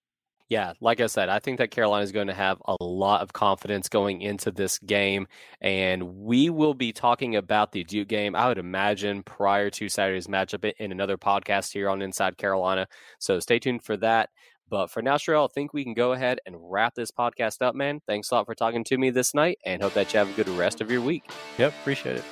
Yeah, 0.48 0.74
like 0.80 1.02
I 1.02 1.08
said, 1.08 1.28
I 1.30 1.40
think 1.40 1.58
that 1.58 1.72
Carolina 1.72 2.04
is 2.04 2.12
going 2.12 2.28
to 2.28 2.34
have 2.34 2.62
a 2.66 2.76
lot 2.84 3.22
of 3.22 3.34
confidence 3.34 3.90
going 3.90 4.22
into 4.22 4.52
this 4.52 4.78
game. 4.78 5.28
And 5.60 6.18
we 6.20 6.52
will 6.52 6.76
be 6.76 6.94
talking 6.94 7.36
about 7.36 7.72
the 7.72 7.84
Duke 7.84 8.08
game, 8.08 8.36
I 8.36 8.48
would 8.48 8.60
imagine, 8.60 9.24
prior 9.24 9.72
to 9.72 9.90
Saturday's 9.90 10.28
matchup 10.28 10.72
in 10.78 10.92
another 10.92 11.18
podcast 11.18 11.74
here 11.74 11.90
on 11.90 12.04
Inside 12.04 12.38
Carolina. 12.38 12.88
So 13.18 13.40
stay 13.40 13.58
tuned 13.58 13.84
for 13.84 13.98
that. 13.98 14.30
But 14.70 14.92
for 14.92 15.02
now, 15.02 15.16
Sherrell, 15.16 15.50
I 15.50 15.54
think 15.54 15.74
we 15.74 15.84
can 15.84 15.94
go 15.96 16.14
ahead 16.14 16.40
and 16.46 16.56
wrap 16.60 16.94
this 16.96 17.12
podcast 17.12 17.62
up, 17.64 17.74
man. 17.76 18.02
Thanks 18.08 18.30
a 18.32 18.36
lot 18.36 18.46
for 18.46 18.56
talking 18.56 18.84
to 18.86 18.98
me 18.98 19.10
this 19.10 19.34
night 19.34 19.58
and 19.66 19.82
hope 19.82 19.94
that 19.94 20.14
you 20.14 20.20
have 20.20 20.30
a 20.30 20.34
good 20.34 20.50
rest 20.50 20.80
of 20.80 20.92
your 20.92 21.02
week. 21.02 21.24
Yep, 21.58 21.74
appreciate 21.82 22.18
it. 22.18 22.24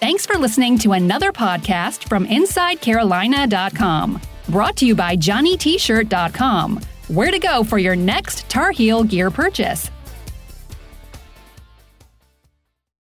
Thanks 0.00 0.26
for 0.26 0.36
listening 0.36 0.76
to 0.80 0.92
another 0.92 1.32
podcast 1.32 2.08
from 2.08 2.26
InsideCarolina.com. 2.26 4.20
Brought 4.48 4.76
to 4.76 4.86
you 4.86 4.94
by 4.94 5.16
JohnnyT-Shirt.com 5.16 6.80
where 7.08 7.30
to 7.30 7.38
go 7.38 7.64
for 7.64 7.78
your 7.78 7.96
next 7.96 8.48
Tar 8.48 8.70
Heel 8.70 9.04
gear 9.04 9.30
purchase. 9.30 9.90